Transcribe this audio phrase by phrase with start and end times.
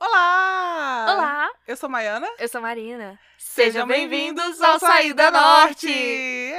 [0.00, 1.06] Olá!
[1.08, 2.28] Olá, Eu sou Maiana.
[2.38, 3.18] eu sou Marina.
[3.36, 6.52] Sejam bem-vindos ao Saída Norte!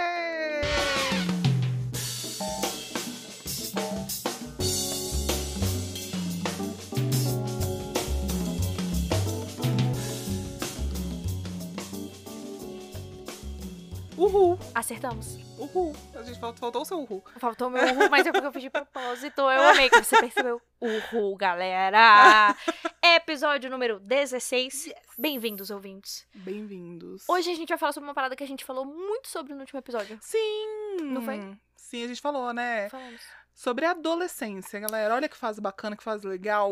[14.17, 14.57] Uhul!
[14.75, 15.38] Acertamos.
[15.59, 15.93] Uhul!
[16.15, 17.21] A gente faltou, faltou o seu uhul.
[17.37, 19.41] Faltou meu uhul, mas é porque eu fiz de propósito.
[19.41, 20.61] Eu amei que você percebeu.
[20.79, 22.55] Uhul, galera!
[23.03, 24.93] Episódio número 16.
[25.17, 26.25] Bem-vindos, ouvintes.
[26.33, 27.25] Bem-vindos.
[27.27, 29.59] Hoje a gente vai falar sobre uma parada que a gente falou muito sobre no
[29.59, 30.17] último episódio.
[30.21, 30.95] Sim!
[31.01, 31.41] Não foi?
[31.75, 32.87] Sim, a gente falou, né?
[32.87, 33.21] Falamos.
[33.53, 35.13] Sobre a adolescência, galera.
[35.13, 36.71] Olha que fase bacana, que fase legal.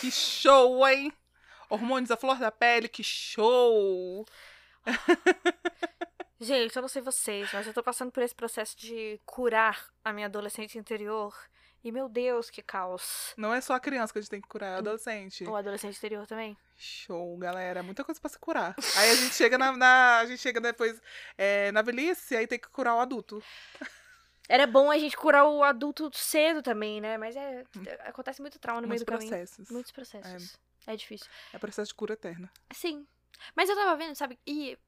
[0.00, 1.12] que show, hein?
[1.70, 4.26] Hormônios à flor da pele, que show!
[6.40, 10.12] Gente, eu não sei vocês, mas eu tô passando por esse processo de curar a
[10.12, 11.34] minha adolescente interior.
[11.82, 13.34] E, meu Deus, que caos.
[13.36, 15.44] Não é só a criança que a gente tem que curar, é o adolescente.
[15.44, 16.56] O adolescente interior também.
[16.76, 17.82] Show, galera.
[17.82, 18.74] Muita coisa pra se curar.
[18.96, 19.76] Aí a gente chega na.
[19.76, 20.98] na- a gente chega depois
[21.36, 23.42] é, na velhice, aí tem que curar o adulto.
[24.48, 27.16] Era bom a gente curar o adulto cedo também, né?
[27.18, 27.64] Mas é.
[28.06, 29.30] Acontece muito trauma no Muitos meio do caminho.
[29.30, 29.70] processos.
[29.70, 30.58] Muitos processos.
[30.86, 30.96] É.
[30.96, 31.28] difícil.
[31.52, 32.50] É processo de cura eterna.
[32.72, 33.06] Sim.
[33.54, 34.38] Mas eu tava vendo, sabe?
[34.46, 34.78] E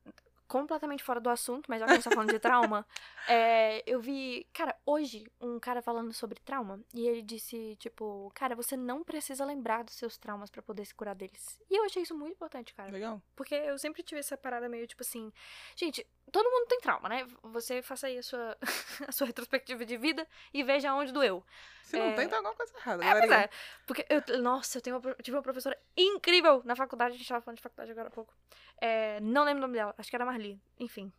[0.49, 2.87] completamente fora do assunto, mas já que a gente tá falando de trauma,
[3.29, 8.55] é, eu vi, cara, hoje, um cara falando sobre trauma, e ele disse, tipo, cara,
[8.55, 11.61] você não precisa lembrar dos seus traumas pra poder se curar deles.
[11.71, 12.91] E eu achei isso muito importante, cara.
[12.91, 13.21] Legal?
[13.35, 15.33] Porque eu sempre tive essa parada meio tipo assim.
[15.75, 17.27] Gente, todo mundo tem trauma, né?
[17.43, 18.57] Você faça aí a sua,
[19.07, 21.45] a sua retrospectiva de vida e veja onde doeu.
[21.87, 22.15] Se não É.
[22.15, 23.45] tem, tá alguma coisa errada, É, pois galerinha.
[23.45, 23.51] é.
[23.87, 27.15] Porque, eu, nossa, eu tenho uma, tive uma professora incrível na faculdade.
[27.15, 28.35] A gente tava falando de faculdade agora há pouco.
[28.79, 30.61] É, não lembro o nome dela, acho que era Marli.
[30.81, 31.13] Enfim.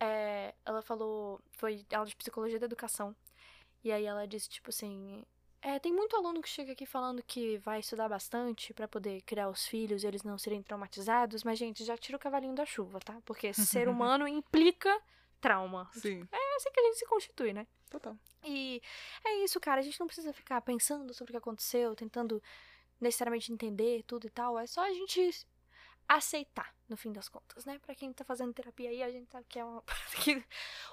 [0.00, 1.40] É, ela falou.
[1.52, 3.14] Foi aula de psicologia da educação.
[3.84, 5.24] E aí ela disse, tipo assim.
[5.62, 9.48] É, tem muito aluno que chega aqui falando que vai estudar bastante pra poder criar
[9.48, 13.00] os filhos e eles não serem traumatizados, mas, gente, já tira o cavalinho da chuva,
[13.00, 13.16] tá?
[13.24, 15.00] Porque ser humano implica
[15.40, 15.88] trauma.
[15.94, 17.66] Sim, É assim que a gente se constitui, né?
[17.90, 18.16] total.
[18.44, 18.82] E
[19.24, 19.80] é isso, cara.
[19.80, 22.42] A gente não precisa ficar pensando sobre o que aconteceu, tentando
[23.00, 24.58] necessariamente entender tudo e tal.
[24.58, 25.46] É só a gente
[26.06, 27.78] aceitar, no fim das contas, né?
[27.84, 29.82] Pra quem tá fazendo terapia aí, a gente sabe que é uma.
[30.22, 30.44] que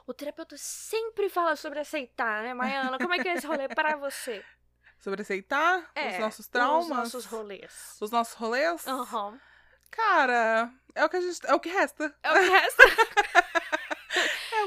[0.07, 2.97] o terapeuta sempre fala sobre aceitar, né, Maiana?
[2.97, 4.43] Como é que é esse rolê pra você?
[4.99, 6.85] Sobre aceitar É, os nossos traumas.
[6.85, 7.97] Os nossos rolês.
[8.01, 8.87] Os nossos rolês.
[8.87, 9.39] Aham.
[9.91, 11.45] Cara, é o que a gente.
[11.45, 12.13] É o que resta.
[12.23, 12.83] É o que resta.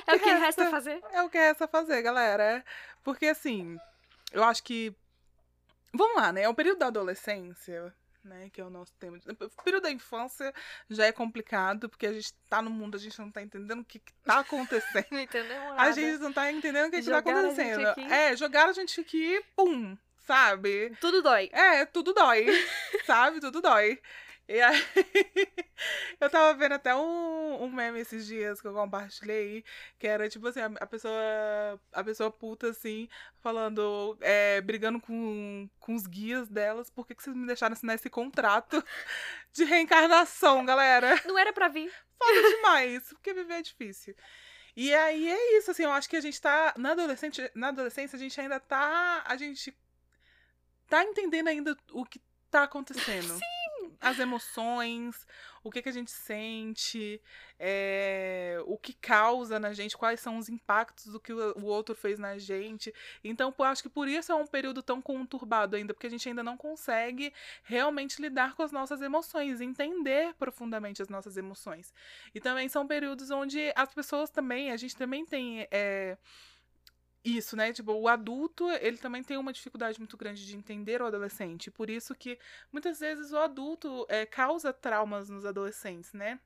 [0.08, 1.02] É o que, que resta fazer.
[1.12, 2.64] É o que resta fazer, galera.
[3.04, 3.78] Porque assim,
[4.32, 4.94] eu acho que.
[5.92, 6.42] Vamos lá, né?
[6.42, 8.48] É o período da adolescência, né?
[8.52, 9.18] Que é o nosso tema.
[9.26, 10.52] O período da infância
[10.88, 13.84] já é complicado, porque a gente tá no mundo, a gente não tá entendendo o
[13.84, 15.06] que, que tá acontecendo.
[15.12, 15.82] Não entendeu nada.
[15.82, 17.86] A gente não tá entendendo o que, que tá acontecendo.
[18.10, 20.94] É, jogaram a gente aqui, pum, sabe?
[21.00, 21.50] Tudo dói.
[21.52, 22.46] É, tudo dói,
[23.06, 23.40] sabe?
[23.40, 24.00] Tudo dói.
[24.48, 24.82] E aí,
[26.18, 29.62] eu tava vendo até um, um meme esses dias que eu compartilhei,
[29.98, 33.10] que era tipo assim, a, a pessoa, a pessoa puta assim,
[33.42, 37.96] falando, é, brigando com, com os guias delas, por que, que vocês me deixaram assinar
[37.96, 38.82] esse contrato
[39.52, 41.20] de reencarnação, galera?
[41.26, 41.92] Não era pra vir.
[42.18, 44.16] Foda demais, porque viver é difícil.
[44.74, 46.72] E aí é isso, assim, eu acho que a gente tá.
[46.78, 49.22] Na, adolescente, na adolescência, a gente ainda tá.
[49.26, 49.76] A gente
[50.88, 52.18] tá entendendo ainda o que
[52.50, 53.34] tá acontecendo.
[53.34, 53.57] Sim!
[54.00, 55.26] As emoções,
[55.62, 57.20] o que, que a gente sente,
[57.58, 62.18] é, o que causa na gente, quais são os impactos do que o, outro fez
[62.18, 62.94] na gente.
[63.22, 66.28] Então, eu acho que por isso é um período tão conturbado ainda, porque a gente
[66.28, 67.32] ainda não consegue
[67.64, 71.92] realmente lidar com as nossas emoções, entender profundamente as nossas emoções.
[72.34, 76.16] E também são períodos onde as pessoas também, a gente também tem é,
[77.36, 77.72] isso, né?
[77.72, 81.70] Tipo, o adulto, ele também tem uma dificuldade muito grande de entender o adolescente.
[81.70, 82.38] Por isso que
[82.72, 86.38] muitas vezes o adulto é, causa traumas nos adolescentes, né?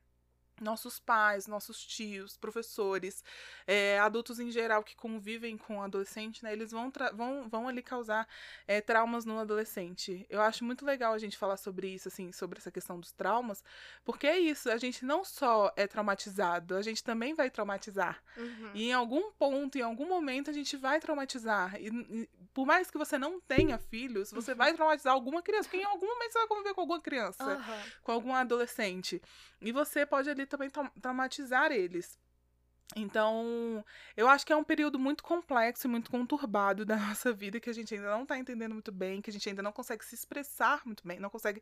[0.63, 3.23] Nossos pais, nossos tios, professores,
[3.67, 6.53] é, adultos em geral que convivem com o adolescente, né?
[6.53, 8.27] Eles vão, vão, vão ali causar
[8.67, 10.25] é, traumas no adolescente.
[10.29, 13.63] Eu acho muito legal a gente falar sobre isso, assim, sobre essa questão dos traumas,
[14.03, 18.21] porque é isso, a gente não só é traumatizado, a gente também vai traumatizar.
[18.37, 18.71] Uhum.
[18.73, 21.75] E em algum ponto, em algum momento, a gente vai traumatizar.
[21.79, 25.83] E, e por mais que você não tenha filhos, você vai traumatizar alguma criança, porque
[25.83, 27.83] em algum momento você vai conviver com alguma criança, Aham.
[28.03, 29.21] com algum adolescente.
[29.63, 32.19] E você pode ali também trau- traumatizar eles.
[32.95, 33.83] Então,
[34.15, 37.69] eu acho que é um período muito complexo e muito conturbado da nossa vida, que
[37.69, 40.13] a gente ainda não tá entendendo muito bem, que a gente ainda não consegue se
[40.15, 41.61] expressar muito bem, não consegue.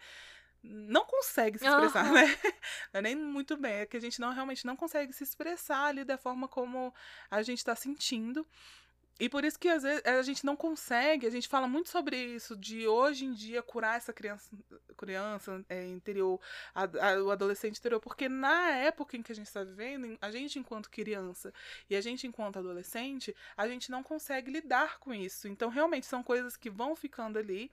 [0.64, 2.14] Não consegue se expressar, Aham.
[2.14, 2.22] né?
[2.94, 5.86] Não é nem muito bem, é que a gente não realmente não consegue se expressar
[5.88, 6.94] ali da forma como
[7.32, 8.46] a gente tá sentindo.
[9.22, 12.18] E por isso que às vezes a gente não consegue, a gente fala muito sobre
[12.18, 14.50] isso, de hoje em dia curar essa criança,
[14.98, 16.40] criança é, interior,
[16.74, 20.32] a, a, o adolescente interior, porque na época em que a gente está vivendo, a
[20.32, 21.54] gente enquanto criança
[21.88, 25.48] e a gente enquanto adolescente, a gente não consegue lidar com isso.
[25.48, 27.70] Então, realmente, são coisas que vão ficando ali,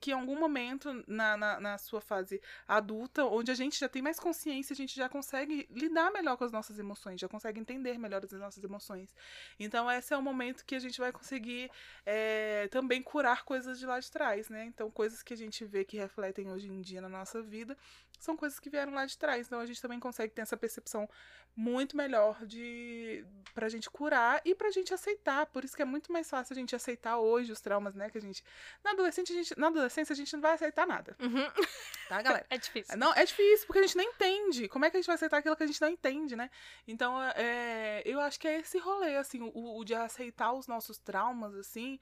[0.00, 4.02] que em algum momento na, na, na sua fase adulta, onde a gente já tem
[4.02, 7.98] mais consciência, a gente já consegue lidar melhor com as nossas emoções, já consegue entender
[7.98, 9.12] melhor as nossas emoções.
[9.58, 11.70] Então, esse é o momento que a gente vai conseguir
[12.04, 14.64] é, também curar coisas de lá de trás, né?
[14.64, 17.76] Então, coisas que a gente vê que refletem hoje em dia na nossa vida
[18.22, 19.46] são coisas que vieram lá de trás.
[19.46, 21.08] Então, a gente também consegue ter essa percepção
[21.54, 25.46] muito melhor de pra gente curar e pra gente aceitar.
[25.46, 28.08] Por isso que é muito mais fácil a gente aceitar hoje os traumas, né?
[28.10, 28.42] Que a gente.
[28.82, 31.16] Na, adolescente, a gente, na adolescência, a gente não vai aceitar nada.
[31.20, 31.50] Uhum.
[32.08, 32.44] Tá, galera?
[32.50, 32.94] É difícil.
[32.98, 34.68] Não, é difícil, porque a gente não entende.
[34.68, 36.50] Como é que a gente vai aceitar aquilo que a gente não entende, né?
[36.86, 40.98] Então, é, eu acho que é esse rolê, assim, o, o de aceitar os nossos
[40.98, 41.98] traumas, assim,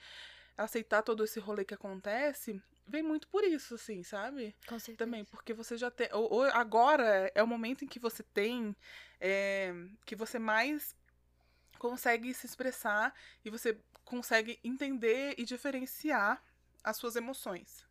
[0.56, 4.54] aceitar todo esse rolê que acontece, vem muito por isso, assim, sabe?
[4.66, 4.98] Com certeza.
[4.98, 6.08] Também, porque você já tem.
[6.12, 8.76] Ou, ou agora é o momento em que você tem.
[9.20, 9.72] É,
[10.04, 10.96] que você mais
[11.78, 13.14] consegue se expressar
[13.44, 16.42] e você consegue entender e diferenciar
[16.84, 17.86] as suas emoções.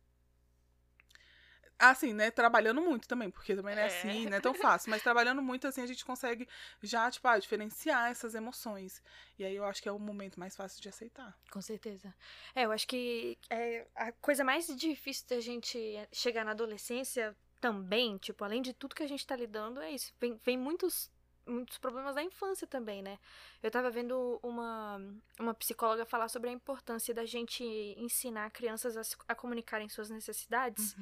[1.80, 2.30] Assim, né?
[2.30, 3.88] Trabalhando muito também, porque também não é, É.
[3.88, 4.90] assim, não é tão fácil.
[4.90, 6.46] Mas trabalhando muito, assim, a gente consegue
[6.82, 9.02] já, tipo, ah, diferenciar essas emoções.
[9.38, 11.34] E aí eu acho que é o momento mais fácil de aceitar.
[11.50, 12.14] Com certeza.
[12.54, 15.78] É, eu acho que é a coisa mais difícil da gente
[16.12, 20.12] chegar na adolescência também, tipo, além de tudo que a gente tá lidando, é isso.
[20.20, 21.10] Vem, vem muitos,
[21.46, 23.18] muitos problemas da infância também, né?
[23.62, 24.98] Eu tava vendo uma,
[25.38, 27.62] uma psicóloga falar sobre a importância da gente
[27.98, 30.94] ensinar crianças a, se- a comunicarem suas necessidades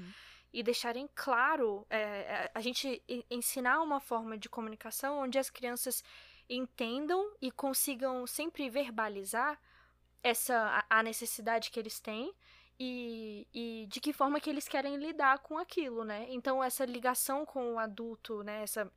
[0.53, 5.51] e deixarem claro, é, é, a gente en- ensinar uma forma de comunicação onde as
[5.51, 6.03] crianças
[6.49, 9.61] entendam e consigam sempre verbalizar
[10.23, 12.35] essa a, a necessidade que eles têm
[12.79, 16.27] e, e de que forma que eles querem lidar com aquilo, né?
[16.31, 18.63] Então essa ligação com o adulto, né?
[18.63, 18.91] Essa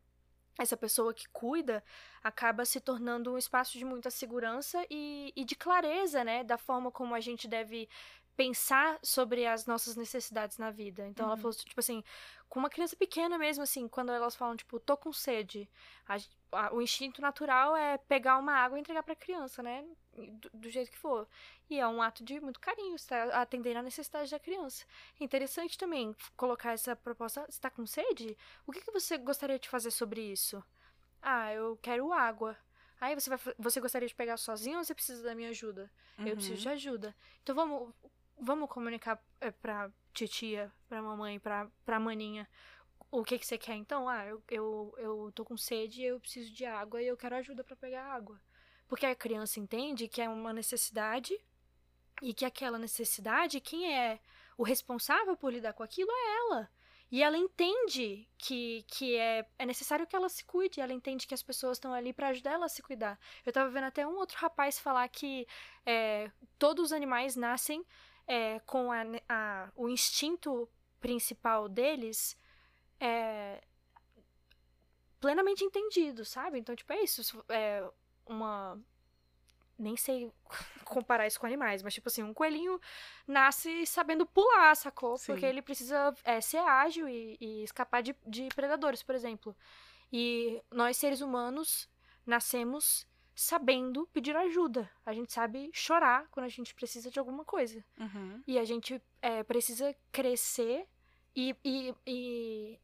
[0.59, 1.83] essa pessoa que cuida
[2.23, 6.43] acaba se tornando um espaço de muita segurança e, e de clareza, né?
[6.43, 7.89] Da forma como a gente deve
[8.35, 11.07] pensar sobre as nossas necessidades na vida.
[11.07, 11.41] Então ela Uhum.
[11.41, 12.03] falou, tipo assim,
[12.49, 15.69] com uma criança pequena mesmo, assim, quando elas falam, tipo, tô com sede,
[16.07, 16.17] a
[16.53, 19.85] a- o instinto natural é pegar uma água e entregar pra criança, né?
[20.13, 21.25] Do, do jeito que for.
[21.69, 24.85] E é um ato de muito carinho, você tá atendendo a necessidade da criança.
[25.19, 27.45] É interessante também colocar essa proposta.
[27.49, 28.37] Você tá com sede?
[28.67, 30.61] O que, que você gostaria de fazer sobre isso?
[31.21, 32.57] Ah, eu quero água.
[32.99, 35.89] Aí você vai, você gostaria de pegar sozinho ou você precisa da minha ajuda?
[36.25, 37.15] Eu preciso de ajuda.
[37.41, 37.93] Então vamos,
[38.41, 42.49] vamos comunicar é, pra titia, pra mamãe, pra, pra maninha.
[43.11, 44.09] O que que você quer então?
[44.09, 47.63] Ah, eu, eu, eu tô com sede, eu preciso de água e eu quero ajuda
[47.63, 48.41] pra pegar água.
[48.87, 51.37] Porque a criança entende que é uma necessidade
[52.21, 54.19] e que aquela necessidade, quem é
[54.57, 56.69] o responsável por lidar com aquilo é ela.
[57.11, 61.33] E ela entende que, que é, é necessário que ela se cuide, ela entende que
[61.33, 63.19] as pessoas estão ali pra ajudar ela a se cuidar.
[63.45, 65.45] Eu tava vendo até um outro rapaz falar que
[65.85, 67.85] é, todos os animais nascem
[68.27, 70.69] é, com a, a- o instinto
[70.99, 72.37] principal deles
[72.99, 73.61] é,
[75.19, 76.59] plenamente entendido, sabe?
[76.59, 77.43] Então, tipo, é isso.
[77.49, 77.83] É
[78.25, 78.79] uma.
[79.77, 80.31] Nem sei
[80.85, 82.79] comparar isso com animais, mas, tipo assim, um coelhinho
[83.27, 85.17] nasce sabendo pular, sacou?
[85.17, 85.33] Sim.
[85.33, 89.55] Porque ele precisa é, ser ágil e, e escapar de, de predadores, por exemplo.
[90.11, 91.89] E nós, seres humanos,
[92.25, 93.07] nascemos
[93.41, 94.89] sabendo pedir ajuda.
[95.03, 97.83] A gente sabe chorar quando a gente precisa de alguma coisa.
[97.99, 98.43] Uhum.
[98.45, 100.87] E a gente é, precisa crescer
[101.35, 102.79] e, e, e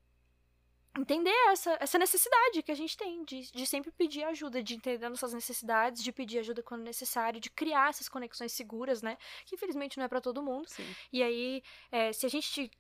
[0.98, 5.08] entender essa, essa necessidade que a gente tem de, de sempre pedir ajuda, de entender
[5.08, 9.16] nossas necessidades, de pedir ajuda quando necessário, de criar essas conexões seguras, né?
[9.46, 10.68] Que infelizmente não é pra todo mundo.
[10.68, 10.96] Sim.
[11.14, 11.62] E aí,
[11.92, 12.72] é, se a gente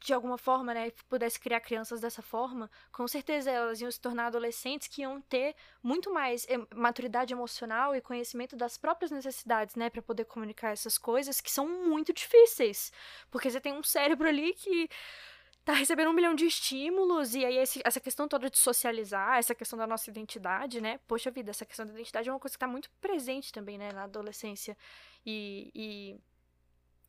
[0.00, 4.26] de alguma forma, né, pudesse criar crianças dessa forma, com certeza elas iam se tornar
[4.26, 9.90] adolescentes que iam ter muito mais em- maturidade emocional e conhecimento das próprias necessidades, né,
[9.90, 12.92] Pra poder comunicar essas coisas que são muito difíceis,
[13.30, 14.88] porque você tem um cérebro ali que
[15.64, 19.54] tá recebendo um milhão de estímulos e aí esse- essa questão toda de socializar, essa
[19.54, 22.58] questão da nossa identidade, né, poxa vida, essa questão da identidade é uma coisa que
[22.58, 24.76] tá muito presente também, né, na adolescência.
[25.24, 26.20] E- e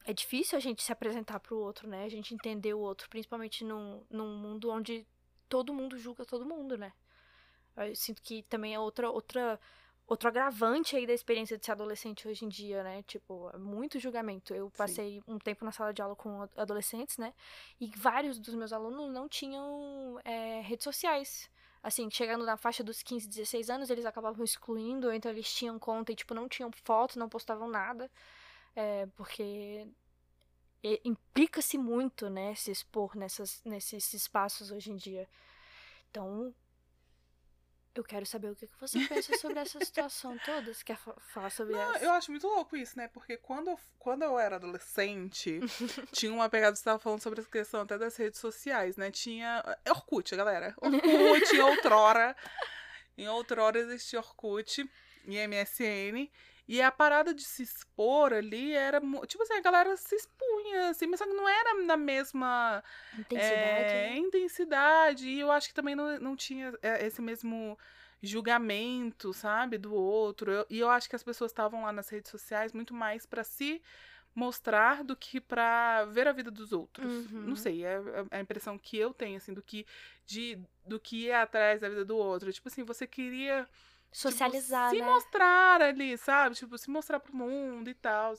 [0.05, 2.05] é difícil a gente se apresentar pro outro, né?
[2.05, 5.05] A gente entender o outro, principalmente num, num mundo onde
[5.50, 6.93] todo mundo julga todo mundo, né?
[7.77, 9.59] Eu sinto que também é outra, outra,
[10.07, 13.03] outro agravante aí da experiência de ser adolescente hoje em dia, né?
[13.03, 14.53] Tipo, é muito julgamento.
[14.55, 17.33] Eu passei um tempo na sala de aula com ad- adolescentes, né?
[17.79, 21.50] E vários dos meus alunos não tinham é, redes sociais.
[21.83, 26.12] assim, chegando na faixa dos 15, 16 anos, eles acabavam excluindo, então eles tinham conta
[26.12, 28.09] e, tipo, não tinham foto, não postavam nada.
[28.75, 29.88] É, porque
[31.03, 35.27] implica-se muito, né, se expor nessas, nesses espaços hoje em dia.
[36.12, 36.53] Então,
[37.96, 40.74] eu quero saber o que você pensa sobre essa situação toda.
[40.74, 42.05] Você quer falar sobre Não, essa?
[42.05, 43.08] Eu acho muito louco isso, né?
[43.08, 45.60] Porque quando eu, quando eu era adolescente,
[46.12, 49.10] tinha uma pegada, você estava falando sobre essa questão até das redes sociais, né?
[49.10, 49.63] Tinha.
[49.89, 50.75] Orkut, galera.
[50.82, 52.36] Orkut, outrora.
[53.17, 54.89] Em outrora existia Orkut
[55.27, 56.29] e MSN.
[56.67, 59.00] E a parada de se expor ali era.
[59.27, 62.84] Tipo assim, a galera se expunha, assim, mas não era na mesma
[63.17, 63.94] intensidade.
[63.94, 64.17] É, né?
[64.17, 65.27] intensidade.
[65.27, 67.77] E eu acho que também não, não tinha é, esse mesmo
[68.22, 70.51] julgamento, sabe, do outro.
[70.51, 73.44] Eu, e eu acho que as pessoas estavam lá nas redes sociais muito mais para
[73.44, 73.79] se
[74.34, 77.32] mostrar do que para ver a vida dos outros.
[77.32, 77.41] Uhum.
[77.41, 77.94] Não sei, é,
[78.32, 79.86] é, a impressão que eu tenho assim do que
[80.25, 82.51] de do que ir atrás da vida do outro.
[82.51, 83.67] Tipo assim, você queria
[84.15, 85.07] socializar, tipo, né?
[85.07, 86.55] Se mostrar ali, sabe?
[86.55, 88.34] Tipo, se mostrar pro mundo e tal.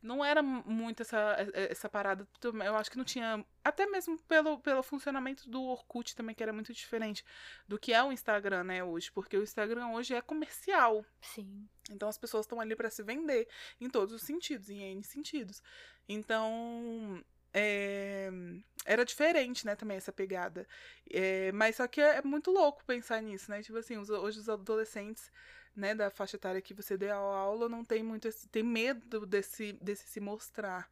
[0.00, 2.28] Não era muito essa, essa parada.
[2.64, 3.44] Eu acho que não tinha.
[3.64, 7.24] Até mesmo pelo, pelo funcionamento do Orkut também, que era muito diferente
[7.66, 9.10] do que é o Instagram, né, hoje.
[9.10, 11.04] Porque o Instagram hoje é comercial.
[11.20, 11.68] Sim.
[11.90, 13.48] Então as pessoas estão ali para se vender
[13.80, 15.60] em todos os sentidos, em N sentidos.
[16.08, 17.24] Então,
[17.58, 18.30] é,
[18.84, 20.68] era diferente, né, também essa pegada.
[21.10, 23.62] É, mas só que é, é, muito louco pensar nisso, né?
[23.62, 25.32] Tipo assim, os, hoje os adolescentes,
[25.74, 29.24] né, da faixa etária que você deu a aula, não tem muito esse, tem medo
[29.24, 30.86] desse, desse se mostrar.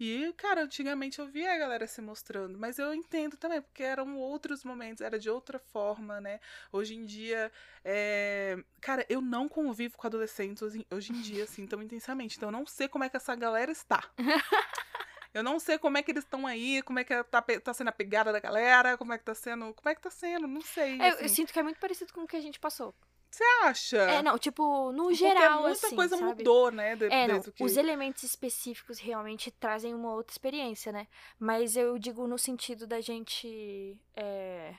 [0.00, 4.16] E, cara, antigamente eu via a galera se mostrando, mas eu entendo também, porque eram
[4.18, 6.38] outros momentos, era de outra forma, né?
[6.72, 7.50] Hoje em dia,
[7.84, 8.58] é...
[8.80, 12.36] cara, eu não convivo com adolescentes hoje em dia, assim, tão intensamente.
[12.36, 14.02] Então eu não sei como é que essa galera está.
[15.36, 17.88] Eu não sei como é que eles estão aí, como é que tá, tá sendo
[17.88, 19.74] a pegada da galera, como é que tá sendo.
[19.74, 20.98] Como é que tá sendo, não sei.
[20.98, 21.22] É, assim.
[21.24, 22.94] Eu sinto que é muito parecido com o que a gente passou.
[23.30, 23.98] Você acha?
[23.98, 26.38] É, não, tipo, no geral, Porque muita assim, coisa sabe?
[26.38, 26.96] mudou, né?
[26.96, 27.62] De, é, não, que...
[27.62, 31.06] os elementos específicos realmente trazem uma outra experiência, né?
[31.38, 34.00] Mas eu digo no sentido da gente.
[34.14, 34.74] É,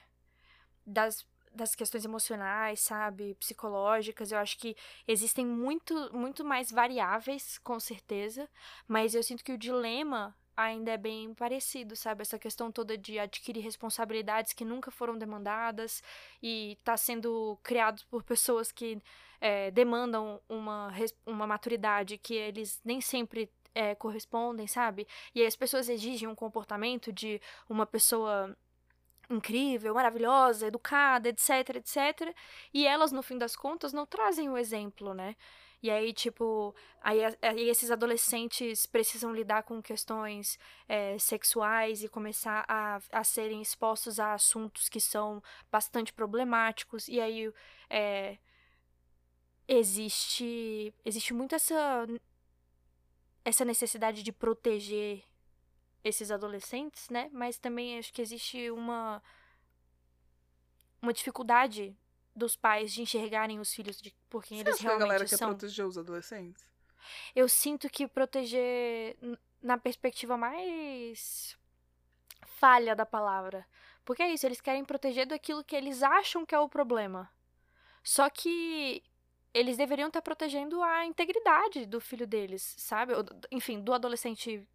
[0.83, 1.23] das,
[1.53, 3.35] das questões emocionais, sabe?
[3.35, 4.31] Psicológicas.
[4.31, 4.75] Eu acho que
[5.07, 8.49] existem muito, muito mais variáveis, com certeza.
[8.87, 12.23] Mas eu sinto que o dilema ainda é bem parecido, sabe?
[12.23, 16.01] Essa questão toda de adquirir responsabilidades que nunca foram demandadas
[16.41, 18.99] e tá sendo criado por pessoas que
[19.39, 20.91] é, demandam uma,
[21.25, 25.07] uma maturidade que eles nem sempre é, correspondem, sabe?
[25.35, 28.57] E aí as pessoas exigem um comportamento de uma pessoa
[29.29, 32.35] incrível, maravilhosa, educada, etc, etc.
[32.73, 35.35] E elas, no fim das contas, não trazem o exemplo, né?
[35.81, 40.57] E aí, tipo, aí, aí esses adolescentes precisam lidar com questões
[40.87, 45.41] é, sexuais e começar a, a serem expostos a assuntos que são
[45.71, 47.07] bastante problemáticos.
[47.07, 47.53] E aí
[47.89, 48.37] é,
[49.67, 52.07] existe, existe muito essa,
[53.45, 55.23] essa necessidade de proteger
[56.03, 57.29] esses adolescentes, né?
[57.31, 59.21] Mas também acho que existe uma
[61.01, 61.95] uma dificuldade
[62.37, 65.07] dos pais de enxergarem os filhos de, por quem Você eles acha realmente que a
[65.07, 65.37] galera são.
[65.49, 66.63] quer proteger os adolescentes?
[67.35, 69.17] Eu sinto que proteger
[69.61, 71.57] na perspectiva mais
[72.45, 73.65] falha da palavra.
[74.05, 77.29] Porque é isso, eles querem proteger daquilo que eles acham que é o problema.
[78.03, 79.03] Só que
[79.53, 83.13] eles deveriam estar protegendo a integridade do filho deles, sabe?
[83.51, 84.65] Enfim, do adolescente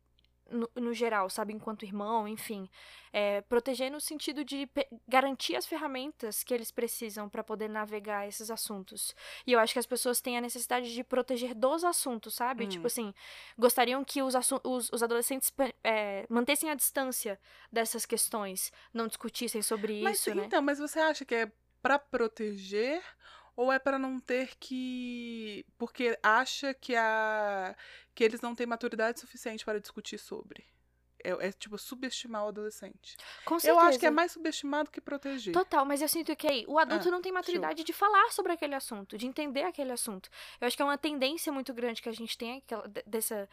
[0.51, 2.69] no, no, geral, sabe, enquanto irmão, enfim,
[3.13, 4.69] é, proteger no sentido de
[5.09, 9.15] garantir as ferramentas que eles precisam para poder navegar esses assuntos.
[9.47, 12.65] E eu acho que as pessoas têm a necessidade de proteger dos assuntos, sabe?
[12.65, 12.69] Hum.
[12.69, 13.15] Tipo assim,
[13.59, 14.35] gostariam que os,
[14.65, 17.39] os, os adolescentes é, mantessem a distância
[17.71, 20.45] dessas questões, não discutissem sobre mas, isso, né?
[20.47, 23.03] Então, mas você acha que é para proteger
[23.57, 27.77] ou é para não ter que porque acha que a
[28.15, 30.65] que eles não têm maturidade suficiente para discutir sobre
[31.25, 33.17] é, é, tipo subestimar o adolescente.
[33.45, 33.81] Com certeza.
[33.81, 35.55] Eu acho que é mais subestimado que proteger.
[35.55, 37.85] Total, mas eu sinto que aí o adulto ah, não tem maturidade show.
[37.85, 40.29] de falar sobre aquele assunto, de entender aquele assunto.
[40.61, 43.49] Eu acho que é uma tendência muito grande que a gente tem aquela, dessa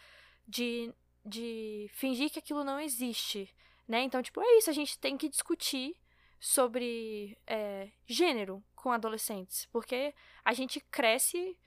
[0.47, 0.91] de,
[1.23, 3.53] de fingir que aquilo não existe,
[3.87, 4.01] né?
[4.01, 5.95] Então, tipo, é isso, a gente tem que discutir
[6.39, 11.57] sobre é, gênero com adolescentes, porque a gente cresce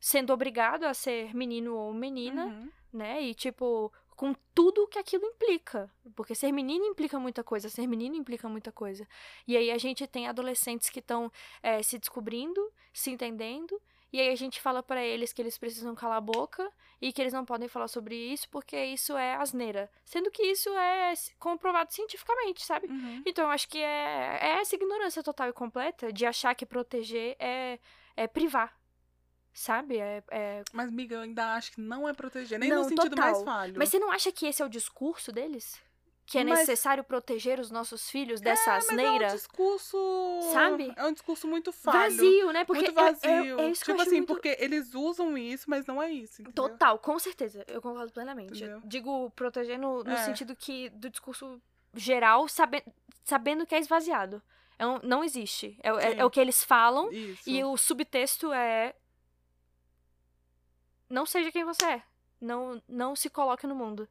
[0.00, 2.70] sendo obrigado a ser menino ou menina, uhum.
[2.92, 3.22] né?
[3.22, 5.90] E tipo, com tudo que aquilo implica.
[6.14, 9.06] Porque ser menino implica muita coisa, ser menino implica muita coisa.
[9.46, 11.30] E aí a gente tem adolescentes que estão
[11.62, 12.60] é, se descobrindo,
[12.92, 13.80] se entendendo,
[14.12, 17.20] E aí a gente fala pra eles que eles precisam calar a boca e que
[17.20, 19.90] eles não podem falar sobre isso porque isso é asneira.
[20.04, 22.88] Sendo que isso é comprovado cientificamente, sabe?
[22.88, 23.22] Uhum.
[23.24, 27.36] Então eu acho que é, é essa ignorância total e completa de achar que proteger
[27.38, 27.78] é,
[28.14, 28.76] é privar.
[29.54, 29.98] Sabe?
[29.98, 30.62] É, é...
[30.72, 33.32] Mas, miga, eu ainda acho que não é proteger, nem Não, no sentido total.
[33.32, 33.74] mais falho.
[33.76, 35.78] Mas você não acha que esse é o discurso deles?
[36.24, 39.26] Que é Mas- necessário proteger os nossos filhos dessa Mas é asneira?
[39.26, 40.40] um discurso.
[40.52, 40.92] Sabe?
[40.96, 41.98] É um discurso muito falho.
[41.98, 42.64] Vazio, né?
[42.64, 43.60] Porque muito é- é- vazio.
[43.60, 44.28] É, isso tipo assim, muito...
[44.28, 46.40] porque eles usam isso, mas não é isso.
[46.40, 46.54] Entendeu?
[46.68, 47.64] Total, com certeza.
[47.66, 48.64] Eu concordo plenamente.
[48.84, 50.16] Digo proteger no, no É.
[50.24, 51.60] sentido que do discurso
[51.94, 52.82] geral, sabe,
[53.24, 54.40] sabendo que é esvaziado.
[54.78, 55.76] É um- não existe.
[55.82, 57.42] É, é- é o que eles falam Isso.
[57.50, 58.94] e o subtexto é.
[61.10, 62.02] Não seja quem você é.
[62.40, 64.08] Não, não se coloque no mundo.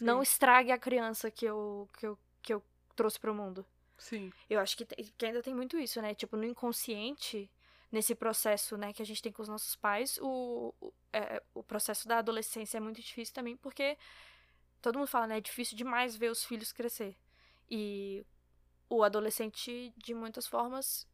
[0.00, 2.62] Não estrague a criança que eu, que eu, que eu
[2.94, 3.64] trouxe pro mundo.
[3.98, 4.32] Sim.
[4.48, 6.14] Eu acho que, que ainda tem muito isso, né?
[6.14, 7.50] Tipo, no inconsciente,
[7.90, 11.62] nesse processo, né, que a gente tem com os nossos pais, o, o, é, o
[11.62, 13.96] processo da adolescência é muito difícil também, porque
[14.82, 15.38] todo mundo fala, né?
[15.38, 17.16] É difícil demais ver os filhos crescer.
[17.70, 18.24] E
[18.88, 21.08] o adolescente, de muitas formas,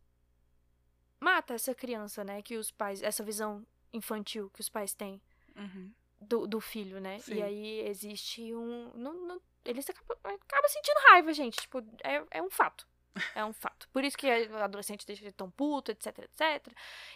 [1.20, 2.42] mata essa criança, né?
[2.42, 3.02] Que os pais.
[3.02, 5.20] Essa visão infantil que os pais têm
[5.56, 5.92] Uhum.
[6.22, 7.18] Do, do filho, né?
[7.20, 7.34] Sim.
[7.34, 8.90] E aí existe um.
[8.94, 11.60] Não, não, eles acabam, acabam sentindo raiva, gente.
[11.60, 12.86] Tipo, é, é um fato.
[13.34, 13.88] É um fato.
[13.92, 16.66] Por isso que o adolescente deixa de ser tão puto, etc, etc.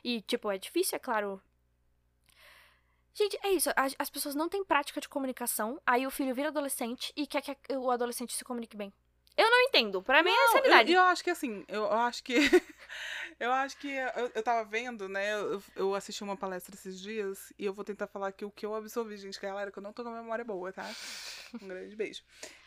[0.05, 1.41] E, tipo, é difícil, é claro.
[3.15, 3.71] Gente, é isso.
[3.75, 5.81] As, as pessoas não têm prática de comunicação.
[5.87, 8.93] Aí o filho vira adolescente e quer que o adolescente se comunique bem.
[9.37, 10.03] Eu não entendo.
[10.03, 10.93] Pra mim é Não, sanidade.
[10.93, 12.35] Eu, eu acho que assim, eu, eu acho que.
[13.39, 15.35] eu acho que eu, eu tava vendo, né?
[15.35, 18.65] Eu, eu assisti uma palestra esses dias e eu vou tentar falar aqui o que
[18.65, 20.89] eu absorvi, gente, galera, que eu não tô com a memória boa, tá?
[21.61, 22.23] Um grande beijo.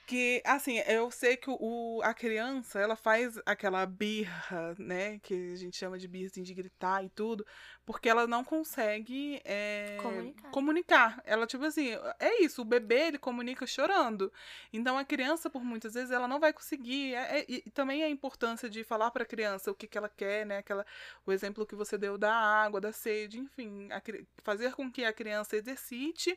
[0.10, 5.20] Que, assim, eu sei que o, a criança, ela faz aquela birra, né?
[5.20, 7.46] Que a gente chama de birra, assim, de gritar e tudo,
[7.86, 10.50] porque ela não consegue é, Comunicar.
[10.50, 11.22] comunicar.
[11.26, 11.90] Ela, tipo assim,
[12.20, 14.34] é isso, o bebê, ele comunica chorando.
[14.74, 17.14] Então, a criança, por muitas vezes, ela não vai conseguir.
[17.14, 20.44] É- é- e também a importância de falar pra criança o que, que ela quer,
[20.44, 20.58] né?
[20.58, 20.84] Aquela,
[21.24, 23.88] o exemplo que você deu da água, da sede, enfim.
[23.92, 24.02] a
[24.42, 26.36] fazer com que a criança exercite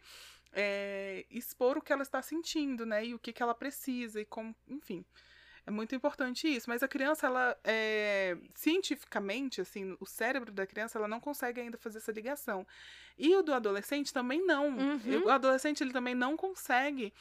[0.52, 3.06] é, expor o que ela está sentindo, né?
[3.06, 5.04] E o que, que ela precisa e como, enfim.
[5.64, 10.98] É muito importante isso, mas a criança, ela, é, cientificamente, assim, o cérebro da criança,
[10.98, 12.66] ela não consegue ainda fazer essa ligação.
[13.16, 14.70] E o do adolescente também não.
[14.70, 15.24] Uhum.
[15.24, 17.14] O adolescente, ele também não consegue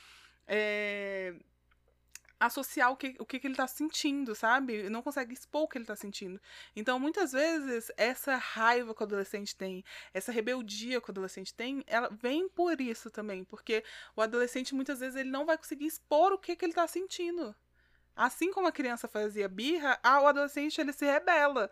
[0.48, 1.36] é,
[2.42, 4.90] associar o que, o que, que ele tá sentindo, sabe?
[4.90, 6.42] Não consegue expor o que ele tá sentindo.
[6.76, 11.84] Então, muitas vezes, essa raiva que o adolescente tem, essa rebeldia que o adolescente tem,
[11.86, 13.44] ela vem por isso também.
[13.44, 13.84] Porque
[14.16, 17.56] o adolescente, muitas vezes, ele não vai conseguir expor o que, que ele tá sentindo.
[18.16, 21.70] Assim como a criança fazia birra, ah, o adolescente, ele se rebela.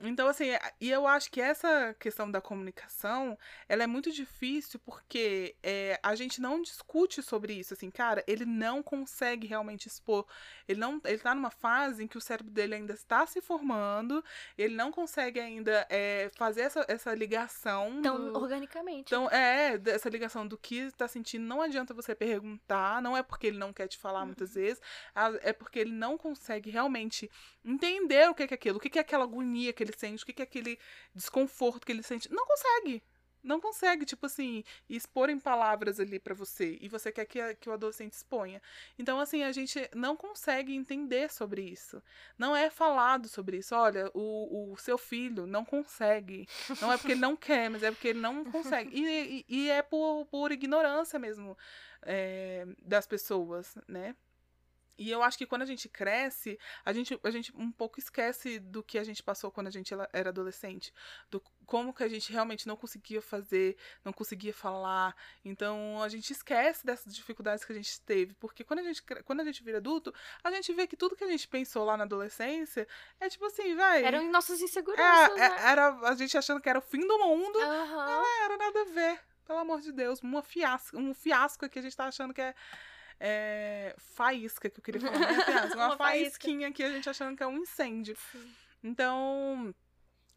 [0.00, 0.46] Então, assim,
[0.80, 6.14] e eu acho que essa questão da comunicação, ela é muito difícil porque é, a
[6.14, 10.26] gente não discute sobre isso, assim, cara, ele não consegue realmente expor,
[10.66, 14.22] ele não, ele tá numa fase em que o cérebro dele ainda está se formando,
[14.58, 19.06] ele não consegue ainda é, fazer essa, essa ligação Então, do- organicamente.
[19.14, 23.46] então, é, dessa ligação do que tá sentindo, não adianta você perguntar, não é porque
[23.46, 24.82] ele não quer te falar muitas vezes,
[25.42, 27.30] é porque ele não consegue realmente
[27.64, 30.26] entender o que é aquilo, o que que é aquela agonia que ele sente, o
[30.26, 30.78] que que é aquele
[31.14, 32.30] desconforto que ele sente.
[32.32, 33.02] Não consegue.
[33.42, 36.78] Não consegue, tipo assim, expor em palavras ali pra você.
[36.80, 38.62] E você quer que, a- que o adolescente exponha.
[38.98, 42.02] Então, assim, a gente não consegue entender sobre isso.
[42.38, 43.74] Não é falado sobre isso.
[43.74, 46.48] Olha, o, o seu filho não consegue.
[46.80, 48.90] Não é porque ele não quer, mas é porque ele não consegue.
[48.98, 51.54] E, e, e é por, por ignorância mesmo
[52.00, 54.16] é, das pessoas, né?
[54.96, 58.58] E eu acho que quando a gente cresce, a gente, a gente um pouco esquece
[58.58, 60.92] do que a gente passou quando a gente era adolescente.
[61.30, 65.16] Do como que a gente realmente não conseguia fazer, não conseguia falar.
[65.44, 68.34] Então a gente esquece dessas dificuldades que a gente teve.
[68.34, 71.24] Porque quando a gente, quando a gente vira adulto, a gente vê que tudo que
[71.24, 72.86] a gente pensou lá na adolescência
[73.18, 74.04] é tipo assim, vai.
[74.04, 75.56] Eram nossas é, inseguranças, é- né?
[75.60, 77.58] era a gente achando que era o fim do mundo.
[77.60, 78.06] Aham.
[78.06, 79.20] Não era nada a ver.
[79.44, 80.22] Pelo amor de Deus.
[80.22, 82.54] Uma fiasco, um fiasco que a gente tá achando que é.
[83.20, 85.32] É, faísca que eu queria falar.
[85.32, 88.16] É fiasco, uma, Uma faísquinha que a gente achando que é um incêndio.
[88.82, 89.74] Então,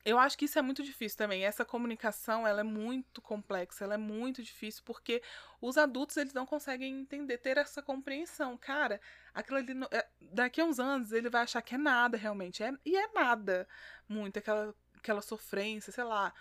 [0.06, 1.44] eu acho que isso é muito difícil também.
[1.44, 5.22] Essa comunicação, ela é muito complexa, ela é muito difícil porque
[5.60, 8.58] os adultos, eles não conseguem entender, ter essa compreensão.
[8.58, 9.02] Cara,
[9.34, 12.64] aquilo ali, é- daqui a uns anos, ele vai achar que é nada realmente.
[12.64, 13.68] É, e é nada
[14.08, 16.34] muito, aquela, aquela sofrência, sei lá.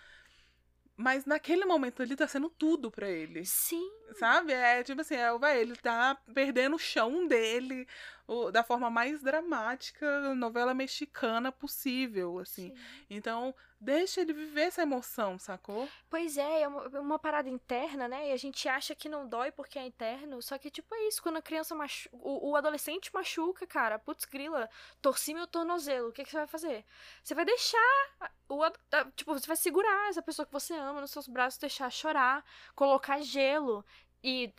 [0.96, 3.44] Mas naquele momento ali tá sendo tudo pra ele.
[3.44, 3.90] Sim.
[4.18, 4.52] Sabe?
[4.52, 7.86] É tipo assim, é, vai, ele tá perdendo o chão dele,
[8.26, 12.74] o- da forma mais dramática, novela mexicana possível, assim.
[12.74, 13.04] Sim.
[13.08, 15.88] Então, deixa ele viver essa emoção, sacou?
[16.10, 18.28] Pois é, é uma, uma parada interna, né?
[18.30, 20.42] E a gente acha que não dói porque é interno.
[20.42, 21.22] Só que, tipo, é isso.
[21.22, 22.16] Quando a criança machuca.
[22.16, 23.98] O, o adolescente machuca, cara.
[23.98, 24.68] Putz, grila.
[25.00, 26.08] Torci meu tornozelo.
[26.08, 26.84] O que, que você vai fazer?
[27.22, 27.78] Você vai deixar.
[28.48, 28.60] O,
[29.14, 33.20] tipo, você vai segurar essa pessoa que você ama nos seus braços, deixar chorar, colocar
[33.20, 33.84] gelo
[34.22, 34.52] e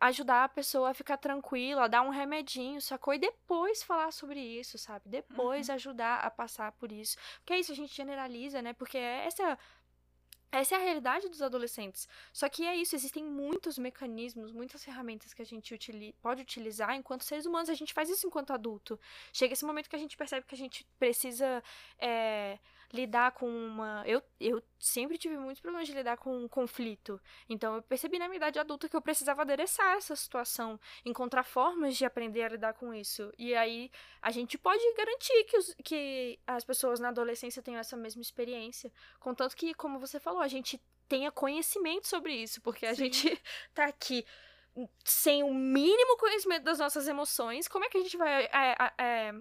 [0.00, 3.14] ajudar a pessoa a ficar tranquila, dar um remedinho, sacou?
[3.14, 5.08] E depois falar sobre isso, sabe?
[5.08, 7.16] Depois ajudar a passar por isso.
[7.38, 8.72] Porque é isso, a gente generaliza, né?
[8.72, 9.58] Porque essa
[10.50, 12.08] essa é a realidade dos adolescentes.
[12.32, 16.94] Só que é isso, existem muitos mecanismos, muitas ferramentas que a gente utili- pode utilizar
[16.94, 17.68] enquanto seres humanos.
[17.68, 18.98] A gente faz isso enquanto adulto.
[19.30, 21.62] Chega esse momento que a gente percebe que a gente precisa
[21.98, 22.58] é,
[22.92, 24.02] lidar com uma.
[24.06, 27.20] Eu, eu sempre tive muitos problemas de lidar com um conflito.
[27.48, 31.96] Então eu percebi na minha idade adulta que eu precisava adereçar essa situação, encontrar formas
[31.96, 33.32] de aprender a lidar com isso.
[33.38, 33.90] E aí
[34.22, 38.92] a gente pode garantir que, os- que as pessoas na adolescência tenham essa mesma experiência.
[39.20, 43.04] Contanto que, como você falou, a gente tenha conhecimento sobre isso, porque a Sim.
[43.04, 43.42] gente
[43.74, 44.24] tá aqui
[45.04, 47.66] sem o mínimo conhecimento das nossas emoções.
[47.66, 49.34] Como é que a gente vai é, é, é,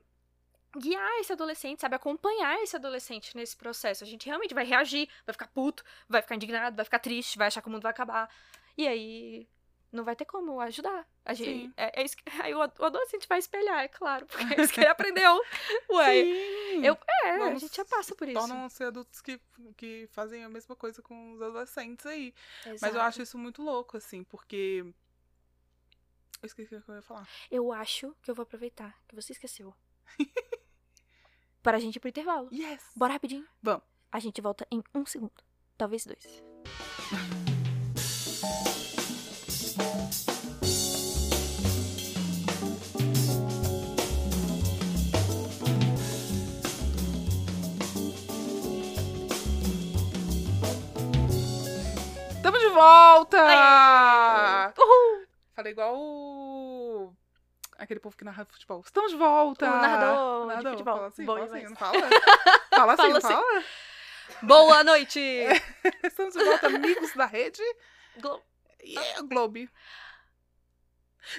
[0.78, 1.96] guiar esse adolescente, sabe?
[1.96, 4.04] Acompanhar esse adolescente nesse processo?
[4.04, 7.48] A gente realmente vai reagir, vai ficar puto, vai ficar indignado, vai ficar triste, vai
[7.48, 8.30] achar que o mundo vai acabar.
[8.78, 9.48] E aí.
[9.90, 11.08] Não vai ter como ajudar.
[11.24, 14.54] A gente, é, é isso que, aí o, o adolescente vai espelhar, é claro, porque
[14.54, 15.42] é isso que ele aprendeu.
[15.92, 16.86] Ué, Sim.
[16.86, 18.38] eu- é, a gente já passa por isso.
[18.38, 19.40] Tornam-se adultos que,
[19.78, 22.34] que fazem a mesma coisa com os adolescentes aí.
[22.66, 23.00] Mas eu Exato.
[23.00, 24.84] acho isso muito louco, assim, porque.
[26.42, 27.28] Eu esqueci o que eu ia falar.
[27.50, 29.74] Eu acho que eu vou aproveitar que você esqueceu.
[31.68, 32.48] para a gente ir pro intervalo.
[32.50, 32.82] Yes!
[32.96, 33.46] Bora rapidinho?
[33.62, 33.84] Vamos.
[34.10, 35.34] A gente volta em um segundo.
[35.78, 36.42] Talvez dois.
[52.42, 53.42] Tamo de volta!
[53.42, 54.74] Aê!
[54.80, 55.28] Uhul!
[55.54, 57.14] Falei igual o...
[57.78, 58.82] aquele povo que narra futebol.
[58.86, 59.66] Estamos de volta!
[59.66, 60.96] O narrador O de futebol.
[60.96, 62.00] Fala assim, Bom fala assim, não fala?
[62.70, 63.28] Fala assim, Fala assim.
[63.28, 63.64] fala.
[64.44, 65.20] Boa noite!
[66.04, 67.62] Estamos de volta, amigos da rede.
[68.18, 68.44] Glo-
[68.84, 69.70] Yeah, Globe.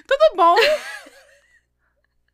[0.07, 0.55] Tudo bom?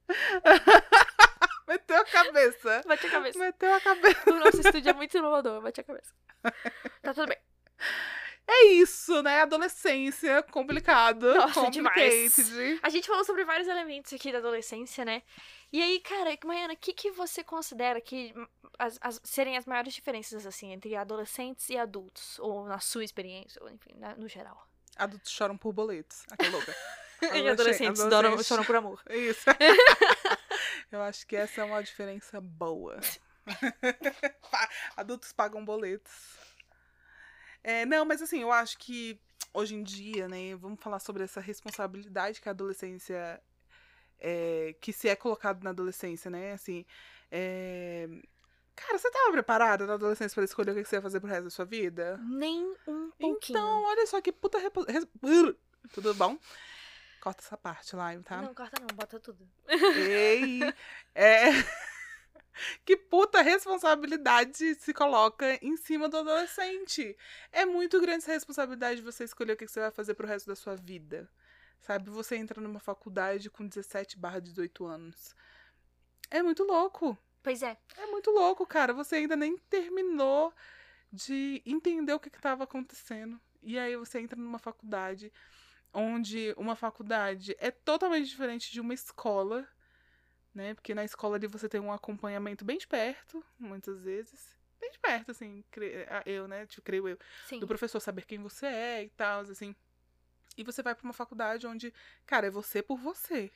[1.68, 2.82] Meteu a cabeça.
[2.86, 3.40] Bate a cabeça.
[3.40, 4.30] Meteu a cabeça.
[4.30, 5.62] O nosso estúdio é muito inovador.
[5.62, 6.14] Bate a cabeça.
[7.02, 7.38] Tá tudo bem.
[8.48, 9.42] É isso, né?
[9.42, 11.34] Adolescência, complicado.
[11.34, 12.36] Nossa, demais.
[12.84, 15.24] A gente falou sobre vários elementos aqui da adolescência, né?
[15.74, 18.34] E aí, cara, Maiana, o que, que você considera que
[18.78, 22.38] as, as- serem as maiores diferenças, assim, entre adolescentes e adultos?
[22.40, 24.68] Ou na sua experiência, ou enfim, na- no geral?
[24.96, 26.24] Adultos choram por boletos.
[26.32, 26.76] Aquela louca.
[27.22, 29.02] E adolescentes choram, adolescentes- choram por amor.
[29.10, 29.46] Isso.
[30.92, 33.00] Eu acho que essa é uma diferença boa.
[34.96, 36.14] Adultos pagam boletos.
[37.68, 39.20] É, não, mas assim, eu acho que
[39.52, 43.42] hoje em dia, né, vamos falar sobre essa responsabilidade que a adolescência.
[44.20, 46.54] é, que se é colocado na adolescência, né?
[46.54, 46.86] Assim.
[47.32, 48.08] é,
[48.76, 51.46] Cara, você tava preparada na adolescência pra escolher o que você ia fazer pro resto
[51.46, 52.18] da sua vida?
[52.24, 53.38] Nem um pouquinho.
[53.58, 54.60] Então, olha só que puta.
[54.60, 54.84] Repo...
[54.84, 55.56] res- Brr.
[55.94, 56.38] Tudo bom?
[57.22, 58.42] Corta essa parte lá, tá?
[58.42, 59.48] Não, corta não, bota tudo.
[59.68, 60.60] Ei,
[61.16, 61.46] é...
[62.84, 67.16] que puta responsabilidade se coloca em cima do adolescente.
[67.52, 70.48] É muito grande essa responsabilidade de você escolher o que você vai fazer pro resto
[70.48, 71.30] da sua vida.
[71.82, 75.36] Sabe, você entra numa faculdade com 17 barra 18 anos.
[76.32, 77.18] É muito louco.
[77.44, 77.78] Pois é.
[77.98, 78.92] É muito louco, cara.
[78.94, 80.52] Você ainda nem terminou
[81.12, 83.40] de entender o que estava acontecendo.
[83.62, 85.32] E aí você entra numa faculdade
[85.94, 89.68] onde uma faculdade é totalmente diferente de uma escola,
[90.56, 90.74] né?
[90.74, 94.56] Porque na escola ali você tem um acompanhamento bem de perto, muitas vezes.
[94.80, 95.64] Bem de perto, assim,
[96.26, 96.66] eu, né?
[96.66, 97.60] Tipo, creio eu Sim.
[97.60, 99.76] do professor saber quem você é e tal, assim.
[100.58, 101.94] E você vai pra uma faculdade onde,
[102.26, 103.52] cara, é você por você.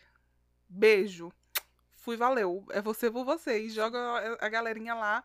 [0.67, 1.31] Beijo.
[1.93, 2.65] Fui, valeu.
[2.71, 3.59] É você por você.
[3.59, 5.23] E joga a- a galerinha lá.